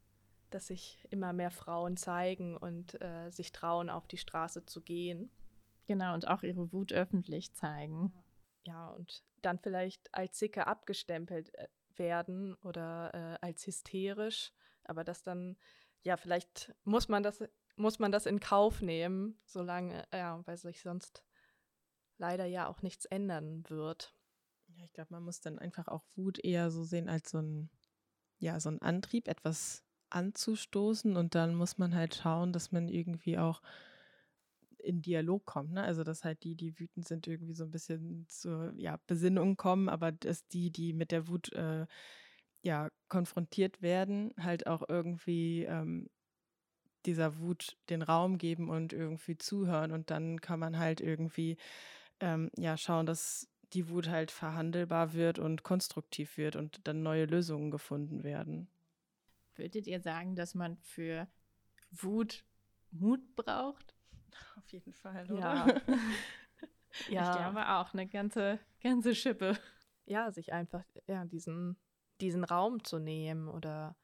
dass 0.50 0.68
sich 0.68 1.06
immer 1.10 1.34
mehr 1.34 1.52
Frauen 1.52 1.98
zeigen 1.98 2.58
und 2.58 3.00
äh, 3.02 3.30
sich 3.32 3.52
trauen, 3.52 3.90
auf 3.90 4.08
die 4.08 4.18
Straße 4.18 4.66
zu 4.66 4.82
gehen. 4.82 5.30
Genau, 5.88 6.14
und 6.14 6.28
auch 6.28 6.42
ihre 6.44 6.72
Wut 6.72 6.94
öffentlich 6.94 7.54
zeigen. 7.54 8.14
Ja, 8.16 8.24
und 8.74 9.24
dann 9.42 9.60
vielleicht 9.60 10.14
als 10.14 10.40
Sicke 10.40 10.68
abgestempelt 10.68 11.54
äh, 11.56 11.68
werden 11.96 12.56
oder 12.56 13.14
äh, 13.14 13.46
als 13.46 13.66
hysterisch, 13.66 14.52
aber 14.84 15.04
das 15.04 15.24
dann, 15.24 15.58
ja, 16.04 16.18
vielleicht 16.18 16.74
muss 16.84 17.08
man 17.08 17.24
das, 17.24 17.44
muss 17.76 18.00
man 18.00 18.12
das 18.12 18.26
in 18.26 18.40
Kauf 18.40 18.82
nehmen, 18.82 19.40
solange, 19.46 20.04
ja, 20.14 20.42
weil 20.46 20.58
sich 20.58 20.82
sonst 20.82 21.24
leider 22.18 22.46
ja 22.46 22.68
auch 22.68 22.82
nichts 22.82 23.06
ändern 23.06 23.64
wird. 23.70 24.16
Ja, 24.68 24.84
ich 24.84 24.94
glaube, 24.94 25.14
man 25.14 25.24
muss 25.24 25.42
dann 25.42 25.60
einfach 25.60 25.88
auch 25.88 26.04
Wut 26.16 26.44
eher 26.44 26.72
so 26.72 26.84
sehen 26.84 27.10
als 27.10 27.30
so 27.30 27.40
ein, 27.40 27.70
ja, 28.40 28.60
so 28.60 28.70
ein 28.70 28.82
Antrieb, 28.82 29.28
etwas 29.28 29.84
anzustoßen 30.10 31.18
und 31.18 31.36
dann 31.36 31.56
muss 31.56 31.78
man 31.78 31.96
halt 31.96 32.16
schauen, 32.16 32.54
dass 32.54 32.72
man 32.72 32.88
irgendwie 32.88 33.38
auch 33.38 33.62
in 34.86 35.02
Dialog 35.02 35.46
kommt. 35.46 35.74
Ne? 35.74 35.84
Also 35.84 36.04
dass 36.04 36.24
halt 36.24 36.44
die, 36.44 36.56
die 36.56 36.80
wütend 36.80 37.08
sind, 37.08 37.28
irgendwie 37.28 37.54
so 37.54 37.64
ein 37.64 37.72
bisschen 37.72 38.26
zur 38.28 38.74
ja, 38.78 39.00
Besinnung 39.08 39.58
kommen, 39.58 39.90
aber 39.90 40.12
dass 40.12 40.48
die, 40.48 40.72
die 40.72 40.94
mit 40.94 41.12
der 41.12 41.28
Wut 41.28 41.52
äh, 41.54 41.86
ja 42.62 42.90
konfrontiert 43.10 43.82
werden, 43.82 44.34
halt 44.40 44.68
auch 44.68 44.84
irgendwie 44.88 45.64
ähm, 45.64 46.10
dieser 47.06 47.40
Wut 47.40 47.78
den 47.90 48.02
Raum 48.02 48.38
geben 48.38 48.70
und 48.70 48.94
irgendwie 48.94 49.38
zuhören 49.38 49.92
und 49.92 50.10
dann 50.10 50.42
kann 50.42 50.60
man 50.60 50.78
halt 50.78 51.02
irgendwie 51.02 51.58
ähm, 52.20 52.50
ja 52.58 52.78
schauen, 52.78 53.06
dass 53.06 53.48
die 53.74 53.90
Wut 53.90 54.10
halt 54.10 54.32
verhandelbar 54.32 55.14
wird 55.14 55.40
und 55.40 55.64
konstruktiv 55.64 56.38
wird 56.38 56.56
und 56.56 56.80
dann 56.86 57.04
neue 57.04 57.26
Lösungen 57.26 57.72
gefunden 57.72 58.24
werden. 58.24 58.68
Würdet 59.56 59.88
ihr 59.88 60.02
sagen, 60.02 60.36
dass 60.36 60.56
man 60.56 60.78
für 60.78 61.28
Wut 61.92 62.44
Mut 62.92 63.36
braucht? 63.36 63.95
Auf 64.58 64.68
jeden 64.72 64.94
Fall, 64.94 65.30
oder? 65.32 65.40
Ja. 65.40 65.66
ja. 67.10 67.32
Ich 67.32 67.38
glaube 67.38 67.70
auch, 67.70 67.94
eine 67.94 68.08
ganze, 68.08 68.60
ganze 68.82 69.16
Schippe. 69.16 69.58
Ja, 70.06 70.32
sich 70.32 70.54
einfach 70.54 70.84
ja, 71.08 71.26
diesen, 71.26 71.78
diesen 72.22 72.44
Raum 72.44 72.84
zu 72.84 73.00
nehmen 73.00 73.48
oder 73.48 73.96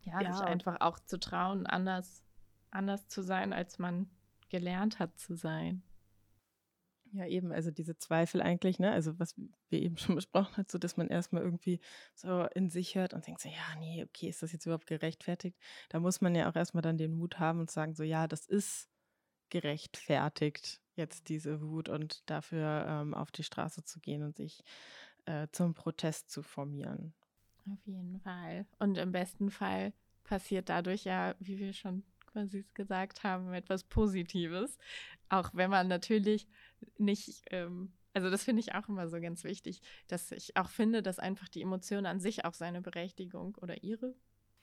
ja, 0.00 0.20
ja, 0.20 0.32
sich 0.32 0.44
einfach 0.44 0.80
auch 0.80 0.98
zu 1.00 1.18
trauen, 1.18 1.66
anders, 1.66 2.22
anders 2.70 3.08
zu 3.08 3.22
sein, 3.22 3.52
als 3.52 3.78
man 3.78 4.10
gelernt 4.48 4.98
hat 4.98 5.18
zu 5.18 5.34
sein. 5.34 5.82
Ja, 7.12 7.26
eben, 7.26 7.52
also 7.52 7.70
diese 7.70 7.96
Zweifel 7.96 8.42
eigentlich, 8.42 8.78
ne? 8.78 8.92
Also 8.92 9.18
was 9.18 9.34
wir 9.68 9.80
eben 9.80 9.96
schon 9.96 10.16
besprochen 10.16 10.56
haben, 10.56 10.66
so 10.68 10.78
dass 10.78 10.96
man 10.96 11.08
erstmal 11.08 11.42
irgendwie 11.42 11.80
so 12.14 12.46
in 12.54 12.68
sich 12.68 12.94
hört 12.94 13.14
und 13.14 13.26
denkt 13.26 13.40
so, 13.40 13.48
ja, 13.48 13.78
nee, 13.78 14.04
okay, 14.04 14.28
ist 14.28 14.42
das 14.42 14.52
jetzt 14.52 14.66
überhaupt 14.66 14.86
gerechtfertigt? 14.86 15.58
Da 15.88 16.00
muss 16.00 16.20
man 16.20 16.34
ja 16.34 16.50
auch 16.50 16.56
erstmal 16.56 16.82
dann 16.82 16.98
den 16.98 17.12
Mut 17.16 17.38
haben 17.38 17.60
und 17.60 17.70
sagen, 17.70 17.94
so, 17.94 18.02
ja, 18.02 18.26
das 18.26 18.46
ist 18.46 18.90
gerechtfertigt, 19.60 20.80
jetzt 20.96 21.28
diese 21.28 21.62
Wut 21.62 21.88
und 21.88 22.28
dafür 22.28 22.84
ähm, 22.88 23.14
auf 23.14 23.30
die 23.30 23.42
Straße 23.42 23.84
zu 23.84 24.00
gehen 24.00 24.22
und 24.22 24.36
sich 24.36 24.62
äh, 25.24 25.48
zum 25.52 25.74
Protest 25.74 26.30
zu 26.30 26.42
formieren. 26.42 27.14
Auf 27.70 27.78
jeden 27.86 28.20
Fall. 28.20 28.66
Und 28.78 28.98
im 28.98 29.12
besten 29.12 29.50
Fall 29.50 29.92
passiert 30.24 30.68
dadurch 30.68 31.04
ja, 31.04 31.34
wie 31.38 31.58
wir 31.58 31.72
schon 31.72 32.04
es 32.34 32.54
gesagt 32.74 33.24
haben, 33.24 33.50
etwas 33.54 33.82
Positives. 33.84 34.76
Auch 35.30 35.50
wenn 35.54 35.70
man 35.70 35.88
natürlich 35.88 36.46
nicht, 36.98 37.42
ähm, 37.50 37.94
also 38.12 38.28
das 38.28 38.44
finde 38.44 38.60
ich 38.60 38.74
auch 38.74 38.90
immer 38.90 39.08
so 39.08 39.18
ganz 39.22 39.42
wichtig, 39.42 39.80
dass 40.06 40.30
ich 40.32 40.54
auch 40.54 40.68
finde, 40.68 41.02
dass 41.02 41.18
einfach 41.18 41.48
die 41.48 41.62
Emotion 41.62 42.04
an 42.04 42.20
sich 42.20 42.44
auch 42.44 42.52
seine 42.52 42.82
Berechtigung 42.82 43.54
oder 43.56 43.82
ihre 43.82 44.14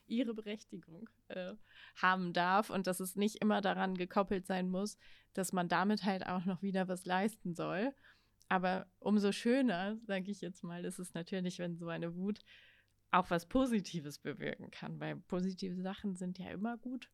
ihre 0.06 0.34
Berechtigung 0.34 1.08
äh, 1.28 1.54
haben 1.96 2.32
darf 2.32 2.70
und 2.70 2.86
dass 2.86 3.00
es 3.00 3.16
nicht 3.16 3.36
immer 3.36 3.60
daran 3.60 3.94
gekoppelt 3.96 4.46
sein 4.46 4.68
muss, 4.68 4.98
dass 5.32 5.52
man 5.52 5.68
damit 5.68 6.04
halt 6.04 6.26
auch 6.26 6.44
noch 6.44 6.62
wieder 6.62 6.88
was 6.88 7.04
leisten 7.04 7.54
soll. 7.54 7.94
Aber 8.48 8.86
umso 8.98 9.32
schöner, 9.32 9.98
sage 10.06 10.30
ich 10.30 10.40
jetzt 10.40 10.62
mal, 10.62 10.84
ist 10.84 10.98
es 10.98 11.14
natürlich, 11.14 11.58
wenn 11.58 11.76
so 11.76 11.88
eine 11.88 12.14
Wut 12.14 12.40
auch 13.10 13.30
was 13.30 13.46
Positives 13.46 14.18
bewirken 14.18 14.70
kann, 14.70 15.00
weil 15.00 15.16
positive 15.16 15.80
Sachen 15.80 16.16
sind 16.16 16.38
ja 16.38 16.50
immer 16.50 16.76
gut. 16.76 17.10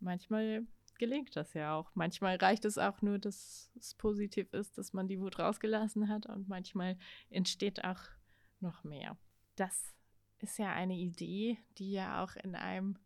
Manchmal 0.00 0.66
gelingt 0.98 1.36
das 1.36 1.54
ja 1.54 1.74
auch. 1.74 1.90
Manchmal 1.94 2.36
reicht 2.36 2.64
es 2.64 2.78
auch 2.78 3.02
nur, 3.02 3.18
dass 3.18 3.70
es 3.78 3.94
positiv 3.94 4.52
ist, 4.52 4.78
dass 4.78 4.92
man 4.92 5.08
die 5.08 5.20
Wut 5.20 5.38
rausgelassen 5.38 6.08
hat 6.08 6.26
und 6.26 6.48
manchmal 6.48 6.98
entsteht 7.30 7.84
auch 7.84 8.00
noch 8.60 8.84
mehr. 8.84 9.16
Das 9.56 9.94
ist 10.38 10.58
ja 10.58 10.72
eine 10.72 10.96
Idee, 10.96 11.58
die 11.78 11.92
ja 11.92 12.22
auch 12.22 12.36
in 12.36 12.54
einem 12.54 12.98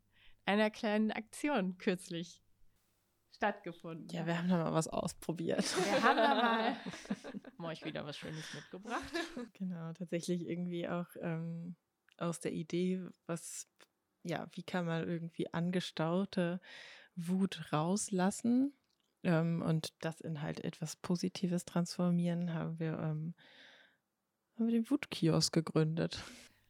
einer 0.44 0.70
kleinen 0.70 1.12
Aktion 1.12 1.76
kürzlich 1.76 2.42
stattgefunden. 3.34 4.08
Ja, 4.08 4.26
wir 4.26 4.38
haben 4.38 4.48
da 4.48 4.56
mal 4.56 4.72
was 4.72 4.88
ausprobiert. 4.88 5.64
Wir 5.84 6.02
haben 6.02 6.16
da 6.16 6.76
mal 7.58 7.68
euch 7.68 7.84
wieder 7.84 8.04
was 8.04 8.16
Schönes 8.16 8.52
mitgebracht. 8.54 9.12
Genau, 9.52 9.92
tatsächlich 9.92 10.48
irgendwie 10.48 10.88
auch 10.88 11.08
ähm, 11.20 11.76
aus 12.16 12.40
der 12.40 12.52
Idee, 12.52 13.06
was, 13.26 13.68
ja, 14.24 14.48
wie 14.52 14.62
kann 14.62 14.86
man 14.86 15.06
irgendwie 15.06 15.52
angestaute 15.52 16.60
Wut 17.14 17.72
rauslassen 17.72 18.72
ähm, 19.22 19.62
und 19.62 19.92
das 20.00 20.20
in 20.20 20.42
halt 20.42 20.64
etwas 20.64 20.96
Positives 20.96 21.64
transformieren, 21.64 22.54
haben 22.54 22.78
wir, 22.78 22.98
ähm, 22.98 23.34
haben 24.54 24.66
wir 24.66 24.72
den 24.72 24.90
Wutkiosk 24.90 25.52
gegründet. 25.52 26.24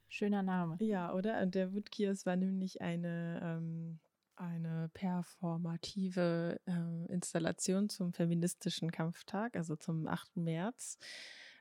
Schöner 0.09 0.42
Name. 0.42 0.77
Ja, 0.81 1.12
oder? 1.12 1.40
Und 1.42 1.55
der 1.55 1.73
Wutkiosk 1.73 2.27
war 2.27 2.37
nämlich 2.37 2.81
eine, 2.81 3.40
ähm, 3.42 4.01
eine 4.37 4.90
performative 4.94 6.61
äh, 6.66 7.12
Installation 7.12 7.88
zum 7.88 8.12
feministischen 8.12 8.90
Kampftag, 8.90 9.57
also 9.57 9.77
zum 9.77 10.07
8. 10.07 10.37
März. 10.37 10.99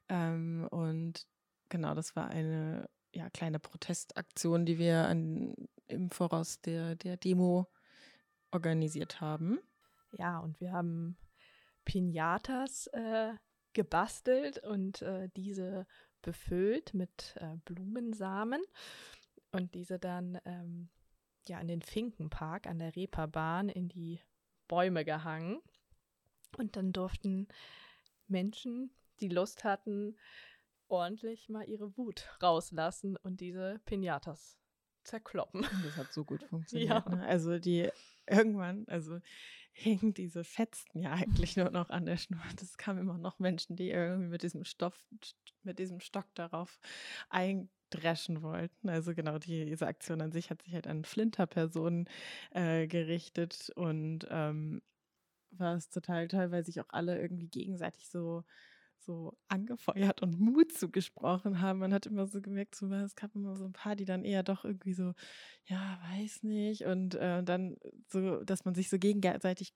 Ähm, 0.10 0.68
und 0.72 1.28
genau, 1.70 1.94
das 1.94 2.16
war 2.16 2.30
eine 2.30 2.90
ja, 3.14 3.30
kleine 3.30 3.60
Protestaktion, 3.60 4.66
die 4.66 4.78
wir 4.78 5.08
an, 5.08 5.54
im 5.88 6.10
Voraus 6.10 6.62
der, 6.62 6.96
der 6.96 7.18
Demo 7.18 7.68
organisiert 8.52 9.20
haben. 9.22 9.60
Ja, 10.14 10.40
und 10.40 10.60
wir 10.62 10.72
haben 10.72 11.18
Pinatas 11.84 12.88
äh, 12.88 13.34
gebastelt 13.74 14.64
und 14.64 15.02
äh, 15.02 15.30
diese 15.36 15.86
befüllt 16.28 16.94
mit 16.94 17.38
äh, 17.40 17.56
Blumensamen 17.64 18.62
und 19.54 19.74
diese 19.76 19.98
dann 19.98 20.38
ähm, 20.44 20.90
ja 21.48 21.58
in 21.62 21.70
den 21.70 21.82
Finkenpark 21.82 22.68
an 22.68 22.80
der 22.80 22.98
Reeperbahn 22.98 23.70
in 23.70 23.88
die 23.88 24.20
Bäume 24.68 25.06
gehangen. 25.06 25.62
Und 26.58 26.76
dann 26.76 26.92
durften 26.92 27.48
Menschen, 28.28 28.92
die 29.22 29.30
Lust 29.30 29.64
hatten, 29.64 30.18
ordentlich 30.90 31.48
mal 31.48 31.64
ihre 31.64 31.96
Wut 31.98 32.28
rauslassen 32.44 33.16
und 33.16 33.40
diese 33.40 33.80
Pinatas 33.86 34.60
zerkloppen. 35.08 35.66
Das 35.84 35.98
hat 35.98 36.14
so 36.14 36.24
gut 36.24 36.44
funktioniert. 36.50 36.90
Ja. 36.90 37.16
Ne? 37.16 37.26
Also 37.26 37.58
die 37.58 37.90
irgendwann, 38.28 38.86
also 38.88 39.20
hingen 39.72 40.14
diese 40.14 40.44
Fetzen 40.44 41.00
ja 41.00 41.14
eigentlich 41.14 41.56
nur 41.56 41.70
noch 41.70 41.90
an 41.90 42.06
der 42.06 42.18
Schnur. 42.18 42.42
Das 42.60 42.78
kamen 42.78 43.00
immer 43.00 43.18
noch 43.18 43.40
Menschen, 43.40 43.76
die 43.76 43.90
irgendwie 43.92 44.30
mit 44.30 44.42
diesem 44.42 44.64
Stoff, 44.64 45.06
mit 45.64 45.78
diesem 45.78 46.00
Stock 46.00 46.26
darauf 46.34 46.80
eindreschen 47.30 48.42
wollten. 48.42 48.90
Also 48.90 49.14
genau, 49.14 49.38
die, 49.38 49.66
diese 49.66 49.86
Aktion 49.86 50.22
an 50.22 50.32
sich 50.32 50.50
hat 50.50 50.64
sich 50.64 50.74
halt 50.74 50.88
an 50.88 51.06
Flinterpersonen 51.06 52.10
äh, 52.52 52.88
gerichtet 52.88 53.72
und 53.76 54.28
ähm, 54.32 54.82
war 55.52 55.76
es 55.76 55.90
total 55.90 56.28
toll, 56.28 56.52
weil 56.52 56.66
sich 56.66 56.82
auch 56.82 56.90
alle 56.90 57.20
irgendwie 57.20 57.48
gegenseitig 57.48 58.10
so 58.10 58.44
so 59.00 59.38
angefeuert 59.48 60.22
und 60.22 60.40
Mut 60.40 60.72
zugesprochen 60.74 61.62
haben. 61.62 61.80
Man 61.80 61.94
hat 61.94 62.06
immer 62.06 62.28
so 62.28 62.42
gemerkt, 62.42 62.76
so, 62.76 62.92
es 62.92 63.16
gab 63.16 63.36
immer 63.36 63.56
so 63.56 63.66
ein 63.66 63.74
paar, 63.74 63.96
die 63.96 64.06
dann 64.06 64.24
eher 64.24 64.44
doch 64.44 64.66
irgendwie 64.66 64.94
so, 64.94 65.14
ja, 65.66 66.00
weiß 66.12 66.44
nicht. 66.44 66.84
Und 66.84 67.16
äh, 67.16 67.44
dann 67.44 67.78
so, 68.08 68.44
dass 68.44 68.66
man 68.66 68.76
sich 68.76 68.90
so 68.90 68.98
gegenseitig 68.98 69.74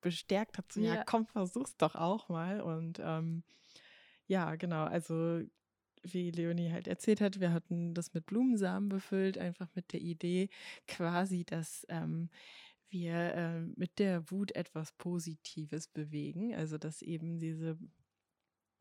bestärkt 0.00 0.58
hat, 0.58 0.70
so, 0.72 0.80
ja. 0.80 0.96
ja, 0.96 1.04
komm, 1.04 1.26
versuch's 1.26 1.76
doch 1.76 1.94
auch 1.94 2.28
mal. 2.28 2.60
Und 2.60 3.00
ähm, 3.02 3.42
ja, 4.26 4.56
genau, 4.56 4.84
also 4.84 5.42
wie 6.02 6.30
Leonie 6.30 6.70
halt 6.70 6.86
erzählt 6.88 7.20
hat, 7.20 7.40
wir 7.40 7.52
hatten 7.52 7.94
das 7.94 8.14
mit 8.14 8.26
Blumensamen 8.26 8.88
befüllt, 8.88 9.38
einfach 9.38 9.68
mit 9.74 9.92
der 9.92 10.00
Idee 10.00 10.48
quasi, 10.86 11.44
dass 11.44 11.84
ähm, 11.88 12.30
wir 12.88 13.34
äh, 13.34 13.60
mit 13.76 13.98
der 13.98 14.30
Wut 14.30 14.54
etwas 14.54 14.92
Positives 14.92 15.88
bewegen. 15.88 16.54
Also 16.54 16.78
dass 16.78 17.02
eben 17.02 17.38
diese 17.38 17.78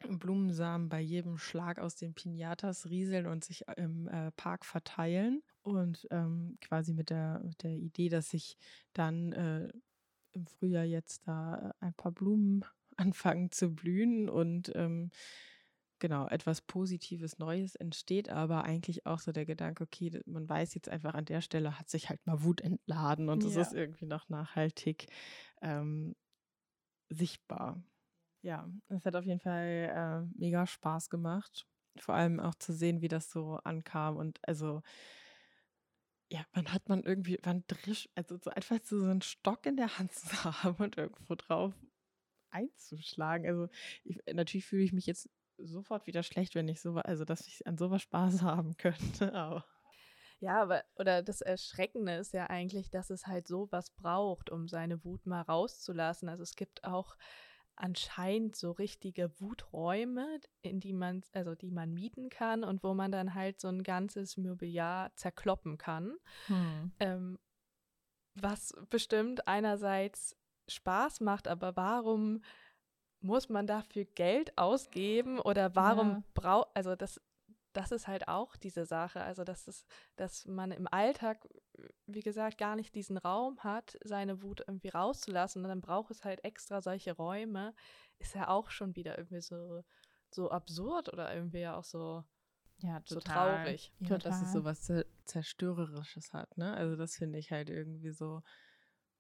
Blumensamen 0.07 0.89
bei 0.89 1.01
jedem 1.01 1.37
Schlag 1.37 1.79
aus 1.79 1.95
den 1.95 2.13
Pinatas 2.13 2.89
rieseln 2.89 3.27
und 3.27 3.43
sich 3.43 3.65
im 3.77 4.07
äh, 4.07 4.31
Park 4.31 4.65
verteilen. 4.65 5.41
Und 5.61 6.07
ähm, 6.11 6.57
quasi 6.61 6.93
mit 6.93 7.09
der, 7.09 7.41
mit 7.43 7.63
der 7.63 7.71
Idee, 7.71 8.09
dass 8.09 8.29
sich 8.29 8.57
dann 8.93 9.31
äh, 9.33 9.69
im 10.33 10.45
Frühjahr 10.45 10.83
jetzt 10.83 11.27
da 11.27 11.73
ein 11.79 11.93
paar 11.93 12.11
Blumen 12.11 12.63
anfangen 12.97 13.51
zu 13.51 13.73
blühen 13.73 14.29
und 14.29 14.71
ähm, 14.75 15.09
genau 15.99 16.27
etwas 16.27 16.61
Positives 16.61 17.39
Neues 17.39 17.75
entsteht, 17.75 18.29
aber 18.29 18.63
eigentlich 18.63 19.05
auch 19.05 19.19
so 19.19 19.31
der 19.31 19.45
Gedanke, 19.45 19.83
okay, 19.83 20.21
man 20.25 20.47
weiß 20.47 20.73
jetzt 20.75 20.89
einfach 20.89 21.13
an 21.13 21.25
der 21.25 21.41
Stelle 21.41 21.79
hat 21.79 21.89
sich 21.89 22.09
halt 22.09 22.25
mal 22.25 22.43
Wut 22.43 22.61
entladen 22.61 23.29
und 23.29 23.43
es 23.43 23.55
ja. 23.55 23.61
ist 23.61 23.73
irgendwie 23.73 24.05
noch 24.05 24.29
nachhaltig 24.29 25.07
ähm, 25.61 26.15
sichtbar. 27.09 27.81
Ja, 28.45 28.69
es 28.89 29.03
hat 29.07 29.15
auf 29.15 29.25
jeden 29.25 29.39
Fall 29.39 29.91
äh, 29.91 30.39
mega 30.39 30.67
Spaß 30.67 31.09
gemacht. 31.09 31.65
Vor 31.97 32.13
allem 32.13 32.39
auch 32.39 32.53
zu 32.53 32.73
sehen, 32.73 33.01
wie 33.01 33.07
das 33.07 33.31
so 33.31 33.55
ankam. 33.63 34.17
Und 34.17 34.37
also, 34.47 34.83
ja, 36.29 36.45
wann 36.53 36.71
hat 36.71 36.87
man 36.87 37.01
irgendwie, 37.01 37.39
wann 37.41 37.63
drisch, 37.65 38.07
also 38.13 38.37
so 38.37 38.51
einfach 38.51 38.77
so 38.83 39.01
einen 39.01 39.23
Stock 39.23 39.65
in 39.65 39.77
der 39.77 39.97
Hand 39.97 40.11
zu 40.13 40.43
haben 40.43 40.75
und 40.83 40.95
irgendwo 40.95 41.33
drauf 41.33 41.73
einzuschlagen. 42.51 43.47
Also, 43.47 43.67
ich, 44.03 44.19
natürlich 44.31 44.67
fühle 44.67 44.83
ich 44.83 44.93
mich 44.93 45.07
jetzt 45.07 45.27
sofort 45.57 46.05
wieder 46.05 46.21
schlecht, 46.21 46.53
wenn 46.53 46.67
ich 46.67 46.81
so, 46.81 46.93
also 46.97 47.25
dass 47.25 47.47
ich 47.47 47.65
an 47.65 47.79
sowas 47.79 48.03
Spaß 48.03 48.41
haben 48.43 48.77
könnte. 48.77 49.33
Aber. 49.33 49.65
Ja, 50.39 50.61
aber 50.61 50.83
oder 50.97 51.23
das 51.23 51.41
Erschreckende 51.41 52.17
ist 52.17 52.33
ja 52.33 52.45
eigentlich, 52.45 52.91
dass 52.91 53.09
es 53.09 53.25
halt 53.25 53.47
sowas 53.47 53.89
braucht, 53.89 54.51
um 54.51 54.67
seine 54.67 55.03
Wut 55.03 55.25
mal 55.25 55.41
rauszulassen. 55.41 56.29
Also 56.29 56.43
es 56.43 56.55
gibt 56.55 56.83
auch 56.83 57.15
anscheinend 57.75 58.55
so 58.55 58.71
richtige 58.71 59.39
Wuträume, 59.39 60.39
in 60.61 60.79
die 60.79 60.93
man, 60.93 61.23
also 61.33 61.55
die 61.55 61.71
man 61.71 61.93
mieten 61.93 62.29
kann 62.29 62.63
und 62.63 62.83
wo 62.83 62.93
man 62.93 63.11
dann 63.11 63.33
halt 63.33 63.59
so 63.59 63.67
ein 63.67 63.83
ganzes 63.83 64.37
Mobiliar 64.37 65.13
zerkloppen 65.15 65.77
kann. 65.77 66.17
Hm. 66.47 66.91
Ähm, 66.99 67.39
was 68.35 68.73
bestimmt 68.89 69.47
einerseits 69.47 70.35
Spaß 70.67 71.21
macht, 71.21 71.47
aber 71.47 71.75
warum 71.75 72.41
muss 73.19 73.49
man 73.49 73.65
dafür 73.65 74.05
Geld 74.05 74.57
ausgeben 74.57 75.39
oder 75.39 75.75
warum 75.75 76.09
ja. 76.09 76.23
braucht, 76.33 76.69
also 76.75 76.95
das 76.95 77.19
das 77.75 77.91
ist 77.91 78.07
halt 78.07 78.27
auch 78.27 78.55
diese 78.55 78.85
Sache. 78.85 79.21
Also, 79.21 79.43
dass, 79.43 79.67
es, 79.67 79.85
dass 80.15 80.45
man 80.45 80.71
im 80.71 80.87
Alltag, 80.87 81.47
wie 82.07 82.21
gesagt, 82.21 82.57
gar 82.57 82.75
nicht 82.75 82.95
diesen 82.95 83.17
Raum 83.17 83.59
hat, 83.63 83.97
seine 84.03 84.41
Wut 84.41 84.63
irgendwie 84.67 84.89
rauszulassen. 84.89 85.63
Und 85.63 85.69
dann 85.69 85.81
braucht 85.81 86.11
es 86.11 86.23
halt 86.23 86.43
extra 86.43 86.81
solche 86.81 87.13
Räume. 87.13 87.73
Ist 88.19 88.35
ja 88.35 88.47
auch 88.47 88.69
schon 88.69 88.95
wieder 88.95 89.17
irgendwie 89.17 89.41
so, 89.41 89.83
so 90.29 90.49
absurd 90.49 91.11
oder 91.11 91.33
irgendwie 91.33 91.59
ja 91.59 91.75
auch 91.75 91.83
so, 91.83 92.23
ja, 92.79 93.01
so 93.05 93.19
traurig. 93.19 93.91
Ja, 93.99 94.09
total. 94.09 94.31
dass 94.31 94.41
es 94.41 94.53
so 94.53 94.63
was 94.63 94.91
Zerstörerisches 95.25 96.33
hat, 96.33 96.57
ne? 96.57 96.73
Also, 96.75 96.95
das 96.95 97.15
finde 97.15 97.39
ich 97.39 97.51
halt 97.51 97.69
irgendwie 97.69 98.11
so, 98.11 98.41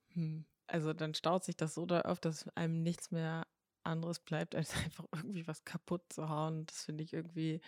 hm. 0.09 0.45
Also, 0.67 0.93
dann 0.93 1.13
staut 1.13 1.43
sich 1.43 1.55
das 1.55 1.75
so 1.75 1.85
da 1.85 2.01
auf, 2.01 2.19
dass 2.19 2.47
einem 2.55 2.81
nichts 2.81 3.11
mehr 3.11 3.45
anderes 3.83 4.19
bleibt, 4.19 4.55
als 4.55 4.75
einfach 4.75 5.05
irgendwie 5.13 5.47
was 5.47 5.63
kaputt 5.63 6.01
zu 6.09 6.29
hauen. 6.29 6.65
Das 6.65 6.85
finde 6.85 7.03
ich 7.03 7.13
irgendwie 7.13 7.61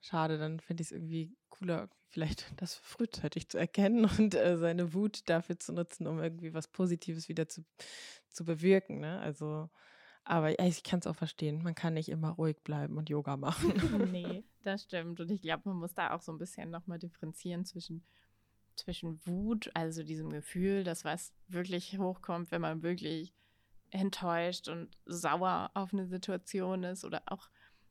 schade, 0.00 0.38
dann 0.38 0.60
finde 0.60 0.82
ich 0.82 0.88
es 0.88 0.92
irgendwie 0.92 1.36
cooler, 1.48 1.88
vielleicht 2.08 2.52
das 2.60 2.74
frühzeitig 2.74 3.48
zu 3.48 3.58
erkennen 3.58 4.04
und 4.18 4.34
äh, 4.34 4.56
seine 4.56 4.94
Wut 4.94 5.28
dafür 5.28 5.58
zu 5.58 5.72
nutzen, 5.72 6.06
um 6.06 6.20
irgendwie 6.20 6.54
was 6.54 6.68
Positives 6.68 7.28
wieder 7.28 7.48
zu, 7.48 7.64
zu 8.28 8.44
bewirken. 8.44 9.00
Ne? 9.00 9.20
Also, 9.20 9.70
aber 10.24 10.58
ich 10.58 10.82
kann 10.82 11.00
es 11.00 11.06
auch 11.06 11.16
verstehen. 11.16 11.62
Man 11.62 11.74
kann 11.74 11.94
nicht 11.94 12.08
immer 12.08 12.30
ruhig 12.30 12.56
bleiben 12.64 12.96
und 12.96 13.08
Yoga 13.08 13.36
machen. 13.36 13.72
nee, 14.12 14.44
das 14.62 14.82
stimmt. 14.82 15.20
Und 15.20 15.30
ich 15.30 15.42
glaube, 15.42 15.68
man 15.68 15.78
muss 15.78 15.94
da 15.94 16.12
auch 16.12 16.20
so 16.20 16.32
ein 16.32 16.38
bisschen 16.38 16.70
nochmal 16.70 16.98
differenzieren 16.98 17.64
zwischen 17.64 18.04
zwischen 18.76 19.24
Wut, 19.26 19.70
also 19.74 20.02
diesem 20.02 20.30
Gefühl, 20.30 20.84
dass 20.84 21.04
was 21.04 21.32
wirklich 21.48 21.98
hochkommt, 21.98 22.50
wenn 22.50 22.60
man 22.60 22.82
wirklich 22.82 23.32
enttäuscht 23.90 24.68
und 24.68 24.90
sauer 25.06 25.70
auf 25.74 25.92
eine 25.92 26.06
Situation 26.06 26.84
ist 26.84 27.04
oder 27.04 27.22
auch, 27.26 27.48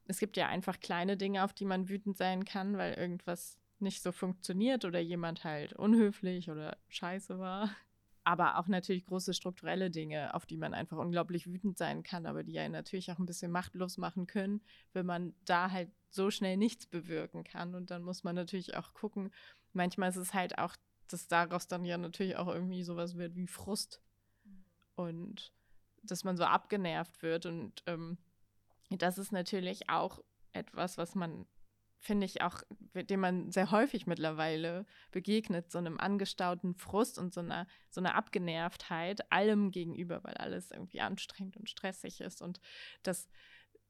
es 0.07 0.19
gibt 0.19 0.37
ja 0.37 0.47
einfach 0.47 0.79
kleine 0.79 1.17
Dinge, 1.17 1.43
auf 1.43 1.53
die 1.53 1.65
man 1.65 1.89
wütend 1.89 2.17
sein 2.17 2.45
kann, 2.45 2.77
weil 2.77 2.93
irgendwas 2.93 3.57
nicht 3.79 4.01
so 4.01 4.11
funktioniert 4.11 4.85
oder 4.85 4.99
jemand 4.99 5.43
halt 5.43 5.73
unhöflich 5.73 6.49
oder 6.49 6.77
scheiße 6.89 7.39
war. 7.39 7.69
Aber 8.23 8.57
auch 8.57 8.67
natürlich 8.67 9.05
große 9.05 9.35
strukturelle 9.35 9.91
Dinge, 9.91 10.33
auf 10.33 10.47
die 10.47 10.57
man 10.57 10.73
einfach 10.73 10.97
unglaublich 10.97 11.45
wütend 11.45 11.77
sein 11.77 12.01
kann, 12.01 12.25
aber 12.25 12.43
die 12.43 12.53
ja 12.53 12.67
natürlich 12.67 13.11
auch 13.11 13.19
ein 13.19 13.27
bisschen 13.27 13.51
machtlos 13.51 13.97
machen 13.97 14.25
können, 14.25 14.61
wenn 14.93 15.05
man 15.05 15.35
da 15.45 15.69
halt 15.69 15.91
so 16.09 16.31
schnell 16.31 16.57
nichts 16.57 16.87
bewirken 16.87 17.43
kann. 17.43 17.75
Und 17.75 17.91
dann 17.91 18.01
muss 18.01 18.23
man 18.23 18.33
natürlich 18.33 18.75
auch 18.75 18.93
gucken, 18.93 19.31
manchmal 19.73 20.09
ist 20.09 20.15
es 20.15 20.33
halt 20.33 20.57
auch, 20.57 20.75
dass 21.07 21.27
daraus 21.27 21.67
dann 21.67 21.85
ja 21.85 21.99
natürlich 21.99 22.35
auch 22.37 22.47
irgendwie 22.47 22.83
sowas 22.83 23.15
wird 23.15 23.35
wie 23.35 23.47
Frust. 23.47 24.01
Und 24.95 25.53
dass 26.01 26.23
man 26.23 26.37
so 26.37 26.45
abgenervt 26.45 27.21
wird. 27.21 27.45
Und 27.45 27.83
ähm, 27.85 28.17
das 28.89 29.17
ist 29.17 29.31
natürlich 29.31 29.89
auch 29.89 30.23
etwas, 30.53 30.97
was 30.97 31.15
man, 31.15 31.45
finde 31.99 32.25
ich, 32.25 32.41
auch, 32.41 32.63
dem 32.93 33.19
man 33.19 33.51
sehr 33.51 33.71
häufig 33.71 34.07
mittlerweile 34.07 34.85
begegnet, 35.11 35.71
so 35.71 35.77
einem 35.79 35.99
angestauten 35.99 36.75
Frust 36.75 37.17
und 37.17 37.33
so 37.33 37.41
einer, 37.41 37.67
so 37.89 37.99
einer 37.99 38.15
Abgenervtheit 38.15 39.31
allem 39.31 39.71
gegenüber, 39.71 40.23
weil 40.23 40.35
alles 40.35 40.71
irgendwie 40.71 41.01
anstrengend 41.01 41.57
und 41.57 41.69
stressig 41.69 42.21
ist. 42.21 42.41
Und 42.41 42.59
das 43.03 43.27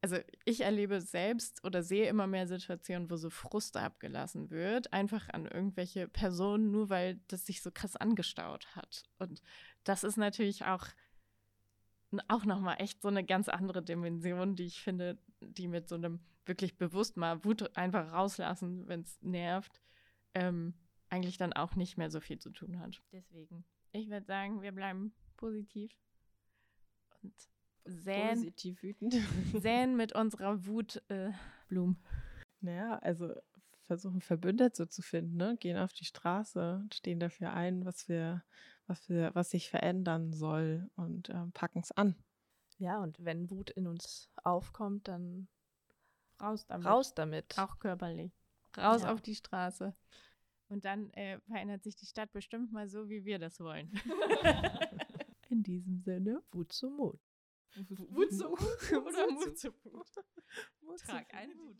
also 0.02 0.18
ich 0.44 0.60
erlebe 0.60 1.00
selbst 1.00 1.64
oder 1.64 1.82
sehe 1.82 2.08
immer 2.08 2.26
mehr 2.26 2.46
Situationen, 2.46 3.10
wo 3.10 3.16
so 3.16 3.30
Frust 3.30 3.76
abgelassen 3.76 4.50
wird, 4.50 4.92
einfach 4.92 5.28
an 5.30 5.46
irgendwelche 5.46 6.06
Personen, 6.06 6.70
nur 6.70 6.90
weil 6.90 7.20
das 7.28 7.46
sich 7.46 7.62
so 7.62 7.70
krass 7.72 7.96
angestaut 7.96 8.66
hat. 8.76 9.04
Und 9.18 9.42
das 9.84 10.04
ist 10.04 10.16
natürlich 10.16 10.64
auch, 10.64 10.86
auch 12.28 12.44
nochmal 12.44 12.76
echt 12.78 13.02
so 13.02 13.08
eine 13.08 13.24
ganz 13.24 13.48
andere 13.48 13.82
Dimension, 13.82 14.56
die 14.56 14.66
ich 14.66 14.80
finde, 14.80 15.18
die 15.40 15.68
mit 15.68 15.88
so 15.88 15.94
einem 15.94 16.20
wirklich 16.44 16.78
bewusst 16.78 17.16
mal 17.16 17.44
Wut 17.44 17.76
einfach 17.76 18.12
rauslassen, 18.12 18.86
wenn 18.86 19.00
es 19.00 19.20
nervt, 19.22 19.82
ähm, 20.34 20.74
eigentlich 21.08 21.38
dann 21.38 21.52
auch 21.52 21.76
nicht 21.76 21.96
mehr 21.96 22.10
so 22.10 22.20
viel 22.20 22.38
zu 22.38 22.50
tun 22.50 22.78
hat. 22.78 23.02
Deswegen, 23.12 23.64
ich 23.92 24.08
würde 24.08 24.26
sagen, 24.26 24.62
wir 24.62 24.72
bleiben 24.72 25.12
positiv 25.36 25.92
und 27.22 27.34
säen, 27.84 28.38
Positiv 28.38 28.82
wütend. 28.82 29.14
säen 29.54 29.96
mit 29.96 30.14
unserer 30.14 30.66
Wut 30.66 31.02
äh, 31.08 31.30
Blumen. 31.68 31.98
Naja, 32.60 32.98
also 32.98 33.34
versuchen 33.86 34.20
Verbündete 34.20 34.88
zu 34.88 35.02
finden, 35.02 35.36
ne? 35.36 35.56
gehen 35.58 35.78
auf 35.78 35.92
die 35.92 36.04
Straße, 36.04 36.84
stehen 36.92 37.20
dafür 37.20 37.52
ein, 37.52 37.84
was 37.84 38.08
wir, 38.08 38.42
was 38.86 39.08
wir, 39.08 39.34
was 39.34 39.50
sich 39.50 39.70
verändern 39.70 40.32
soll 40.32 40.90
und 40.96 41.28
äh, 41.28 41.46
packen 41.52 41.80
es 41.80 41.92
an. 41.92 42.16
Ja, 42.78 43.02
und 43.02 43.24
wenn 43.24 43.50
Wut 43.50 43.70
in 43.70 43.86
uns 43.86 44.30
aufkommt, 44.44 45.08
dann 45.08 45.48
raus 46.40 46.66
damit. 46.66 46.86
Raus 46.86 47.14
damit. 47.14 47.58
Auch 47.58 47.78
körperlich. 47.78 48.32
Raus 48.76 49.02
ja. 49.02 49.12
auf 49.12 49.22
die 49.22 49.34
Straße. 49.34 49.94
Und 50.68 50.84
dann 50.84 51.10
äh, 51.12 51.38
verändert 51.40 51.84
sich 51.84 51.96
die 51.96 52.06
Stadt 52.06 52.32
bestimmt 52.32 52.72
mal 52.72 52.88
so, 52.88 53.08
wie 53.08 53.24
wir 53.24 53.38
das 53.38 53.60
wollen. 53.60 53.92
in 55.48 55.62
diesem 55.62 56.00
Sinne, 56.00 56.42
Wut 56.52 56.72
zum 56.72 56.96
Mut. 56.96 57.20
Wut 57.76 58.32
zum 58.32 58.50
Mut 58.50 58.92
oder 58.92 59.30
Mut 59.30 59.58
zum 59.58 59.74
Mut? 59.84 61.00
Trag 61.04 61.32
einen 61.34 61.56
Mut. 61.56 61.76